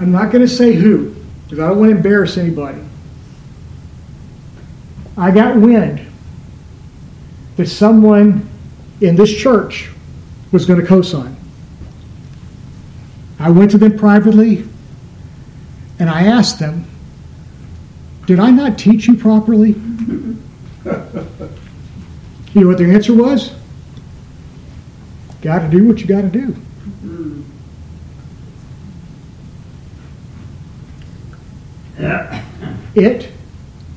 I'm 0.00 0.12
not 0.12 0.30
going 0.30 0.42
to 0.42 0.48
say 0.48 0.74
who, 0.74 1.14
because 1.44 1.58
I 1.58 1.68
don't 1.68 1.78
want 1.78 1.90
to 1.90 1.96
embarrass 1.96 2.36
anybody. 2.36 2.80
I 5.16 5.32
got 5.32 5.56
wind 5.56 6.06
that 7.56 7.66
someone 7.66 8.48
in 9.00 9.16
this 9.16 9.34
church 9.34 9.90
was 10.52 10.64
going 10.64 10.80
to 10.80 10.86
co-sign. 10.86 11.36
I 13.40 13.50
went 13.50 13.72
to 13.72 13.78
them 13.78 13.98
privately 13.98 14.64
and 15.98 16.08
I 16.08 16.22
asked 16.22 16.60
them, 16.60 16.86
Did 18.26 18.38
I 18.38 18.50
not 18.50 18.78
teach 18.78 19.08
you 19.08 19.16
properly? 19.16 19.70
you 19.74 20.36
know 22.54 22.68
what 22.68 22.78
their 22.78 22.92
answer 22.92 23.14
was? 23.14 23.52
Got 25.42 25.60
to 25.60 25.68
do 25.68 25.86
what 25.86 26.00
you 26.00 26.06
got 26.06 26.22
to 26.22 26.28
do. 26.28 26.56
It 32.94 33.32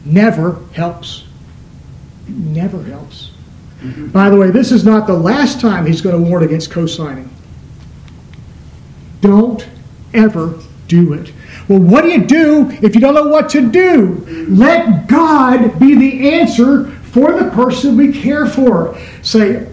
never 0.06 0.60
helps. 0.74 1.26
never 2.28 2.82
helps. 2.84 3.32
Mm-hmm. 3.82 4.10
By 4.10 4.30
the 4.30 4.38
way, 4.38 4.52
this 4.52 4.72
is 4.72 4.86
not 4.86 5.08
the 5.08 5.18
last 5.18 5.60
time 5.60 5.86
he's 5.86 6.02
going 6.02 6.22
to 6.22 6.30
warn 6.30 6.44
against 6.44 6.72
co 6.72 6.86
signing. 6.86 7.30
Don't 9.22 9.68
ever 10.14 10.60
do 10.88 11.14
it. 11.14 11.32
Well, 11.68 11.80
what 11.80 12.02
do 12.04 12.10
you 12.10 12.26
do 12.26 12.70
if 12.82 12.96
you 12.96 13.02
don't 13.02 13.14
know 13.14 13.28
what 13.28 13.50
to 13.52 13.70
do? 13.72 14.26
Let 14.50 15.08
God 15.08 15.80
be 15.80 15.96
the 15.96 16.32
answer 16.32 16.88
for 17.12 17.40
the 17.40 17.50
person 17.52 17.98
we 17.98 18.12
care 18.12 18.46
for. 18.46 18.98
Say, 19.22 19.68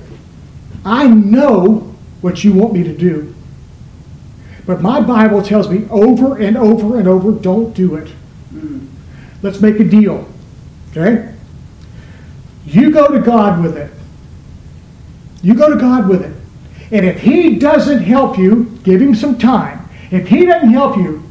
I 0.84 1.08
know 1.08 1.94
what 2.20 2.44
you 2.44 2.52
want 2.52 2.72
me 2.72 2.82
to 2.84 2.96
do. 2.96 3.34
But 4.66 4.82
my 4.82 5.00
Bible 5.00 5.42
tells 5.42 5.68
me 5.68 5.86
over 5.90 6.38
and 6.38 6.56
over 6.56 6.98
and 6.98 7.08
over 7.08 7.32
don't 7.32 7.74
do 7.74 7.94
it. 7.94 8.12
Let's 9.42 9.60
make 9.60 9.78
a 9.80 9.84
deal. 9.84 10.28
Okay? 10.90 11.34
You 12.66 12.90
go 12.90 13.08
to 13.08 13.20
God 13.20 13.62
with 13.62 13.76
it. 13.76 13.90
You 15.42 15.54
go 15.54 15.72
to 15.72 15.76
God 15.76 16.08
with 16.08 16.22
it. 16.22 16.34
And 16.92 17.06
if 17.06 17.20
He 17.20 17.58
doesn't 17.58 18.02
help 18.02 18.38
you, 18.38 18.78
give 18.82 19.00
Him 19.00 19.14
some 19.14 19.38
time. 19.38 19.88
If 20.10 20.28
He 20.28 20.46
doesn't 20.46 20.70
help 20.70 20.96
you, 20.96 21.22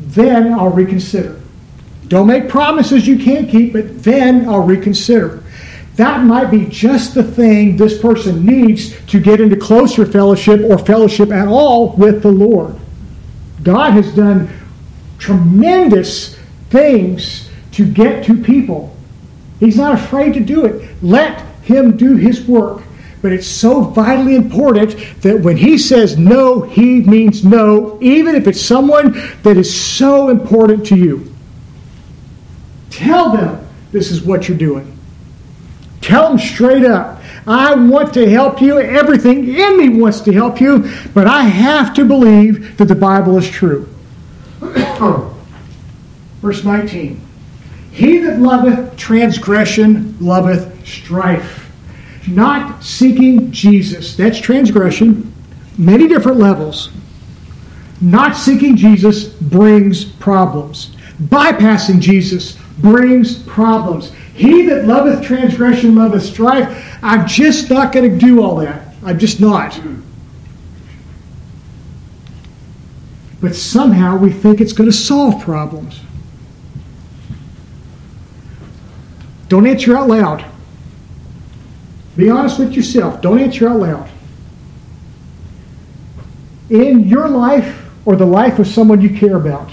then 0.00 0.54
I'll 0.54 0.70
reconsider. 0.70 1.40
Don't 2.06 2.26
make 2.26 2.48
promises 2.48 3.06
you 3.06 3.18
can't 3.18 3.50
keep, 3.50 3.74
but 3.74 4.02
then 4.02 4.48
I'll 4.48 4.62
reconsider. 4.62 5.42
That 5.96 6.24
might 6.24 6.50
be 6.50 6.64
just 6.66 7.14
the 7.14 7.24
thing 7.24 7.76
this 7.76 8.00
person 8.00 8.46
needs 8.46 8.98
to 9.06 9.20
get 9.20 9.40
into 9.40 9.56
closer 9.56 10.06
fellowship 10.06 10.60
or 10.60 10.78
fellowship 10.78 11.30
at 11.30 11.48
all 11.48 11.94
with 11.96 12.22
the 12.22 12.30
Lord. 12.30 12.76
God 13.62 13.92
has 13.92 14.14
done 14.14 14.48
tremendous 15.18 16.38
things 16.70 17.50
to 17.72 17.90
get 17.90 18.24
to 18.26 18.42
people. 18.42 18.96
He's 19.60 19.76
not 19.76 19.94
afraid 19.94 20.34
to 20.34 20.40
do 20.40 20.64
it. 20.64 20.88
Let 21.02 21.40
him 21.62 21.96
do 21.96 22.16
his 22.16 22.46
work. 22.46 22.82
But 23.20 23.32
it's 23.32 23.48
so 23.48 23.80
vitally 23.80 24.36
important 24.36 24.96
that 25.22 25.40
when 25.40 25.56
he 25.56 25.76
says 25.76 26.16
no, 26.16 26.62
he 26.62 27.00
means 27.00 27.44
no, 27.44 27.98
even 28.00 28.36
if 28.36 28.46
it's 28.46 28.60
someone 28.60 29.12
that 29.42 29.56
is 29.56 29.74
so 29.74 30.28
important 30.28 30.86
to 30.86 30.96
you. 30.96 31.34
Tell 32.90 33.32
them 33.32 33.66
this 33.90 34.10
is 34.12 34.22
what 34.22 34.48
you're 34.48 34.58
doing. 34.58 34.96
Tell 36.00 36.28
them 36.28 36.38
straight 36.38 36.84
up. 36.84 37.20
I 37.46 37.74
want 37.74 38.14
to 38.14 38.28
help 38.28 38.60
you. 38.60 38.78
Everything 38.78 39.52
in 39.52 39.78
me 39.78 39.88
wants 39.88 40.20
to 40.20 40.32
help 40.32 40.60
you, 40.60 40.88
but 41.12 41.26
I 41.26 41.42
have 41.42 41.94
to 41.94 42.04
believe 42.04 42.76
that 42.76 42.86
the 42.86 42.94
Bible 42.94 43.36
is 43.36 43.48
true. 43.48 43.88
Verse 46.40 46.64
19 46.64 47.20
He 47.92 48.18
that 48.18 48.40
loveth 48.40 48.96
transgression 48.96 50.16
loveth 50.20 50.86
strife. 50.86 51.70
Not 52.26 52.82
seeking 52.82 53.50
Jesus. 53.50 54.16
That's 54.16 54.38
transgression. 54.38 55.32
Many 55.76 56.08
different 56.08 56.38
levels. 56.38 56.90
Not 58.00 58.36
seeking 58.36 58.76
Jesus 58.76 59.24
brings 59.24 60.04
problems. 60.04 60.94
Bypassing 61.22 62.00
Jesus 62.00 62.58
brings 62.78 63.42
problems. 63.42 64.12
He 64.34 64.66
that 64.66 64.84
loveth 64.84 65.24
transgression 65.24 65.96
loveth 65.96 66.22
strife. 66.22 66.98
I'm 67.02 67.26
just 67.26 67.70
not 67.70 67.92
going 67.92 68.10
to 68.10 68.18
do 68.18 68.42
all 68.42 68.56
that. 68.56 68.94
I'm 69.04 69.18
just 69.18 69.40
not. 69.40 69.80
But 73.40 73.54
somehow 73.54 74.16
we 74.16 74.32
think 74.32 74.60
it's 74.60 74.72
going 74.72 74.90
to 74.90 74.96
solve 74.96 75.42
problems. 75.42 76.00
Don't 79.48 79.66
answer 79.66 79.96
out 79.96 80.08
loud. 80.08 80.44
Be 82.16 82.28
honest 82.28 82.58
with 82.58 82.72
yourself. 82.72 83.22
Don't 83.22 83.38
answer 83.38 83.68
out 83.68 83.78
loud. 83.78 84.10
In 86.68 87.08
your 87.08 87.28
life 87.28 87.88
or 88.04 88.16
the 88.16 88.26
life 88.26 88.58
of 88.58 88.66
someone 88.66 89.00
you 89.00 89.16
care 89.16 89.36
about, 89.36 89.70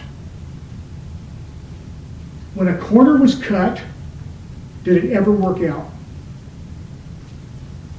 when 2.53 2.67
a 2.67 2.77
corner 2.77 3.17
was 3.17 3.35
cut, 3.35 3.81
did 4.83 5.03
it 5.03 5.11
ever 5.11 5.31
work 5.31 5.61
out? 5.63 5.89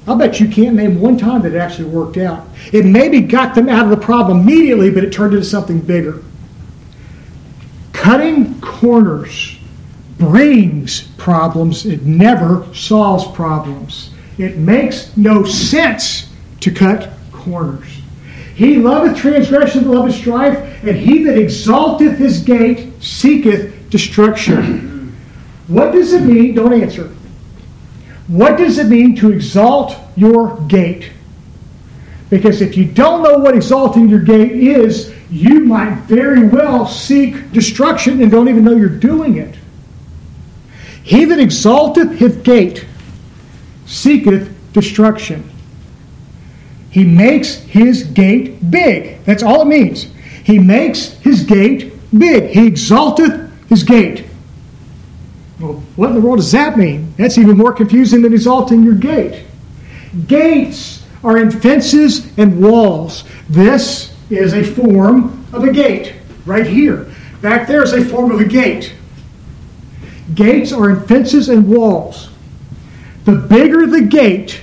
I'll 0.07 0.16
bet 0.16 0.38
you 0.38 0.48
can't 0.48 0.76
name 0.76 1.00
one 1.00 1.18
time 1.18 1.42
that 1.42 1.52
it 1.52 1.59
actually 1.59 1.88
worked 1.88 2.16
out. 2.16 2.46
It 2.72 2.84
maybe 2.84 3.20
got 3.20 3.54
them 3.54 3.68
out 3.68 3.84
of 3.84 3.90
the 3.90 3.96
problem 3.96 4.40
immediately, 4.40 4.90
but 4.90 5.02
it 5.02 5.12
turned 5.12 5.34
into 5.34 5.44
something 5.44 5.80
bigger. 5.80 6.22
Cutting 7.92 8.61
corners 8.61 9.59
brings 10.18 11.09
problems, 11.18 11.86
it 11.86 12.04
never 12.04 12.72
solves 12.72 13.26
problems. 13.34 14.11
It 14.38 14.59
makes 14.59 15.16
no 15.16 15.44
sense 15.44 16.30
to 16.61 16.70
cut 16.70 17.11
corners. 17.32 18.00
He 18.54 18.76
loveth 18.76 19.18
transgression, 19.18 19.90
loveth 19.90 20.14
strife, 20.14 20.84
and 20.84 20.96
he 20.96 21.24
that 21.24 21.36
exalteth 21.36 22.16
his 22.16 22.42
gate 22.42 22.92
seeketh 23.02 23.90
destruction. 23.90 25.14
What 25.66 25.92
does 25.92 26.12
it 26.12 26.22
mean? 26.22 26.54
Don't 26.54 26.72
answer. 26.72 27.11
What 28.29 28.59
does 28.59 28.79
it 28.79 28.87
mean 28.87 29.14
to 29.16 29.33
exalt 29.33 29.97
your 30.16 30.61
gate? 30.62 31.12
Because 32.29 32.61
if 32.61 32.77
you 32.77 32.85
don't 32.85 33.22
know 33.22 33.39
what 33.39 33.55
exalting 33.55 34.09
your 34.09 34.20
gate 34.20 34.53
is, 34.53 35.14
you 35.31 35.61
might 35.61 35.95
very 36.03 36.47
well 36.49 36.87
seek 36.87 37.53
destruction 37.53 38.20
and 38.20 38.31
don't 38.31 38.49
even 38.49 38.64
know 38.64 38.74
you're 38.74 38.89
doing 38.89 39.37
it. 39.37 39.55
He 41.05 41.24
that 41.24 41.39
exalteth 41.39 42.18
his 42.18 42.37
gate 42.39 42.85
seeketh 43.87 44.53
destruction. 44.72 45.49
He 46.91 47.05
makes 47.05 47.55
his 47.55 48.03
gate 48.03 48.70
big. 48.70 49.24
That's 49.24 49.43
all 49.43 49.62
it 49.62 49.66
means. 49.66 50.05
He 50.45 50.59
makes 50.59 51.11
his 51.18 51.45
gate 51.45 51.93
big. 52.16 52.51
He 52.51 52.66
exalteth 52.66 53.68
his 53.68 53.85
gate. 53.85 54.27
Well, 55.61 55.82
what 55.96 56.11
in 56.11 56.16
the 56.16 56.20
world 56.20 56.38
does 56.38 56.52
that 56.52 56.76
mean? 56.76 57.14
That's 57.16 57.38
even 57.38 57.57
more 57.57 57.72
confusing 57.72 58.22
than 58.22 58.32
exalting 58.32 58.82
your 58.82 58.94
gate. 58.94 59.44
Gates 60.26 61.04
are 61.24 61.38
in 61.38 61.50
fences 61.50 62.36
and 62.38 62.62
walls. 62.62 63.24
This 63.48 64.14
is 64.28 64.52
a 64.52 64.62
form 64.62 65.46
of 65.52 65.64
a 65.64 65.72
gate, 65.72 66.14
right 66.44 66.66
here. 66.66 67.11
Back 67.40 67.66
there 67.66 67.82
is 67.82 67.92
a 67.92 68.04
form 68.04 68.30
of 68.30 68.40
a 68.40 68.44
gate. 68.44 68.94
Gates 70.34 70.72
are 70.72 70.90
in 70.90 71.07
fences 71.07 71.48
and 71.48 71.68
walls. 71.68 72.30
The 73.24 73.34
bigger 73.34 73.86
the 73.86 74.02
gate, 74.02 74.61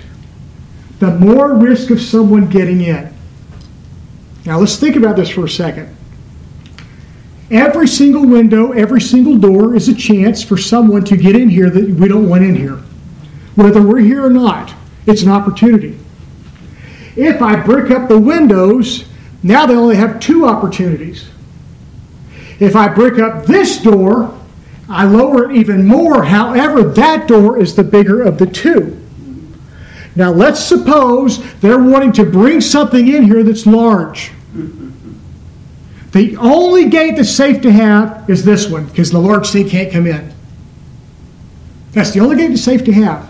the 0.99 1.11
more 1.17 1.55
risk 1.55 1.89
of 1.89 2.01
someone 2.01 2.49
getting 2.49 2.81
in. 2.81 3.13
Now 4.45 4.59
let's 4.59 4.77
think 4.77 4.95
about 4.95 5.15
this 5.15 5.29
for 5.29 5.45
a 5.45 5.49
second. 5.49 5.95
Every 7.53 7.87
single 7.87 8.25
window, 8.25 8.71
every 8.71 8.99
single 8.99 9.37
door 9.37 9.75
is 9.75 9.87
a 9.87 9.93
chance 9.93 10.43
for 10.43 10.57
someone 10.57 11.03
to 11.05 11.15
get 11.15 11.35
in 11.35 11.49
here 11.49 11.69
that 11.69 11.87
we 11.87 12.07
don't 12.07 12.27
want 12.27 12.43
in 12.43 12.55
here. 12.55 12.81
Whether 13.53 13.79
we're 13.79 13.99
here 13.99 14.25
or 14.25 14.31
not, 14.31 14.73
it's 15.05 15.21
an 15.21 15.29
opportunity. 15.29 15.99
If 17.15 17.43
I 17.43 17.55
brick 17.57 17.91
up 17.91 18.09
the 18.09 18.17
windows, 18.17 19.05
now 19.43 19.67
they 19.67 19.75
only 19.75 19.95
have 19.97 20.19
two 20.19 20.47
opportunities. 20.47 21.29
If 22.59 22.75
I 22.75 22.87
brick 22.87 23.19
up 23.19 23.45
this 23.45 23.77
door, 23.77 24.35
I 24.89 25.05
lower 25.05 25.51
it 25.51 25.55
even 25.55 25.85
more. 25.85 26.23
However, 26.23 26.81
that 26.83 27.27
door 27.27 27.59
is 27.59 27.75
the 27.75 27.83
bigger 27.83 28.23
of 28.23 28.39
the 28.39 28.47
two. 28.47 28.99
Now, 30.15 30.31
let's 30.31 30.59
suppose 30.59 31.53
they're 31.59 31.77
wanting 31.77 32.13
to 32.13 32.25
bring 32.25 32.61
something 32.61 33.07
in 33.07 33.23
here 33.23 33.43
that's 33.43 33.67
large. 33.67 34.31
The 36.13 36.37
only 36.37 36.89
gate 36.89 37.15
that's 37.15 37.29
safe 37.29 37.61
to 37.63 37.71
have 37.71 38.29
is 38.29 38.45
this 38.45 38.69
one 38.69 38.85
because 38.85 39.09
the 39.09 39.19
large 39.19 39.49
thing 39.49 39.67
can't 39.67 39.91
come 39.91 40.05
in. 40.05 40.31
That's 41.91 42.11
the 42.11 42.19
only 42.19 42.37
gate 42.37 42.49
that's 42.49 42.63
safe 42.63 42.83
to 42.85 42.93
have. 42.93 43.29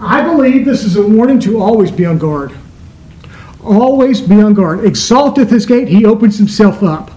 I 0.00 0.22
believe 0.22 0.64
this 0.64 0.82
is 0.82 0.96
a 0.96 1.06
warning 1.06 1.38
to 1.40 1.60
always 1.60 1.90
be 1.90 2.06
on 2.06 2.18
guard. 2.18 2.52
Always 3.62 4.20
be 4.20 4.40
on 4.40 4.54
guard. 4.54 4.80
Exalteth 4.80 5.50
his 5.50 5.66
gate, 5.66 5.88
he 5.88 6.06
opens 6.06 6.38
himself 6.38 6.82
up. 6.82 7.10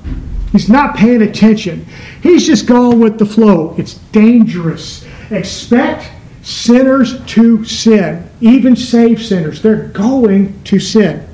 He's 0.51 0.69
not 0.69 0.95
paying 0.95 1.21
attention. 1.21 1.85
He's 2.21 2.45
just 2.45 2.67
going 2.67 2.99
with 2.99 3.17
the 3.17 3.25
flow. 3.25 3.73
It's 3.77 3.95
dangerous. 4.11 5.05
Expect 5.31 6.11
sinners 6.43 7.25
to 7.25 7.63
sin, 7.63 8.29
even 8.41 8.75
saved 8.75 9.25
sinners. 9.25 9.61
They're 9.61 9.87
going 9.87 10.61
to 10.65 10.79
sin. 10.79 11.27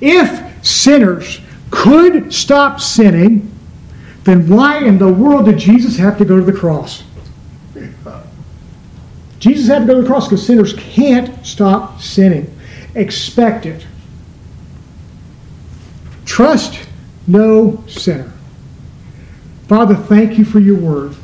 If 0.00 0.66
sinners 0.66 1.40
could 1.72 2.32
stop 2.32 2.80
sinning, 2.80 3.50
then 4.22 4.46
why 4.48 4.78
in 4.84 4.98
the 4.98 5.12
world 5.12 5.46
did 5.46 5.58
Jesus 5.58 5.96
have 5.96 6.16
to 6.18 6.24
go 6.24 6.36
to 6.36 6.44
the 6.44 6.52
cross? 6.52 7.02
Jesus 9.40 9.66
had 9.66 9.80
to 9.80 9.86
go 9.86 9.94
to 9.96 10.02
the 10.02 10.06
cross 10.06 10.28
because 10.28 10.46
sinners 10.46 10.74
can't 10.74 11.44
stop 11.44 12.00
sinning. 12.00 12.56
Expect 12.94 13.66
it. 13.66 13.84
Trust 16.24 16.86
no 17.26 17.82
sinner. 17.88 18.32
Father, 19.66 19.96
thank 19.96 20.38
you 20.38 20.44
for 20.44 20.60
your 20.60 20.78
word. 20.78 21.16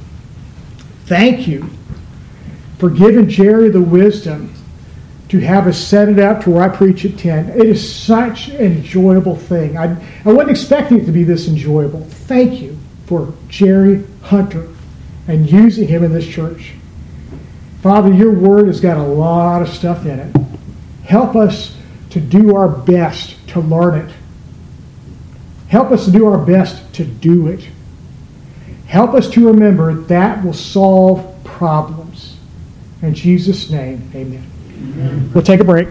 Thank 1.04 1.46
you 1.46 1.70
for 2.78 2.90
giving 2.90 3.28
Jerry 3.28 3.68
the 3.68 3.80
wisdom 3.80 4.52
to 5.28 5.38
have 5.40 5.66
us 5.66 5.78
set 5.78 6.08
it 6.08 6.18
up 6.18 6.42
to 6.42 6.50
where 6.50 6.62
I 6.62 6.74
preach 6.74 7.04
at 7.04 7.18
10. 7.18 7.50
It 7.50 7.66
is 7.66 7.94
such 7.94 8.48
an 8.48 8.60
enjoyable 8.60 9.36
thing. 9.36 9.76
I, 9.76 9.96
I 10.24 10.32
wasn't 10.32 10.50
expecting 10.50 11.00
it 11.00 11.04
to 11.04 11.12
be 11.12 11.22
this 11.22 11.48
enjoyable. 11.48 12.04
Thank 12.04 12.60
you 12.60 12.78
for 13.06 13.34
Jerry 13.48 14.04
Hunter 14.22 14.68
and 15.26 15.50
using 15.50 15.86
him 15.86 16.02
in 16.02 16.12
this 16.12 16.26
church. 16.26 16.72
Father, 17.82 18.12
your 18.12 18.32
word 18.32 18.66
has 18.66 18.80
got 18.80 18.96
a 18.96 19.02
lot 19.02 19.62
of 19.62 19.68
stuff 19.68 20.06
in 20.06 20.18
it. 20.18 20.36
Help 21.04 21.36
us 21.36 21.76
to 22.10 22.20
do 22.20 22.56
our 22.56 22.68
best 22.68 23.36
to 23.48 23.60
learn 23.60 24.08
it. 24.08 24.14
Help 25.68 25.90
us 25.90 26.06
to 26.06 26.10
do 26.10 26.26
our 26.26 26.38
best 26.38 26.92
to 26.94 27.04
do 27.04 27.48
it. 27.48 27.68
Help 28.86 29.12
us 29.12 29.28
to 29.30 29.46
remember 29.46 29.94
that 29.94 30.42
will 30.42 30.54
solve 30.54 31.44
problems. 31.44 32.36
In 33.02 33.14
Jesus' 33.14 33.68
name, 33.68 34.10
amen. 34.14 34.26
amen. 34.26 34.57
We'll 35.34 35.44
take 35.44 35.60
a 35.60 35.64
break. 35.64 35.88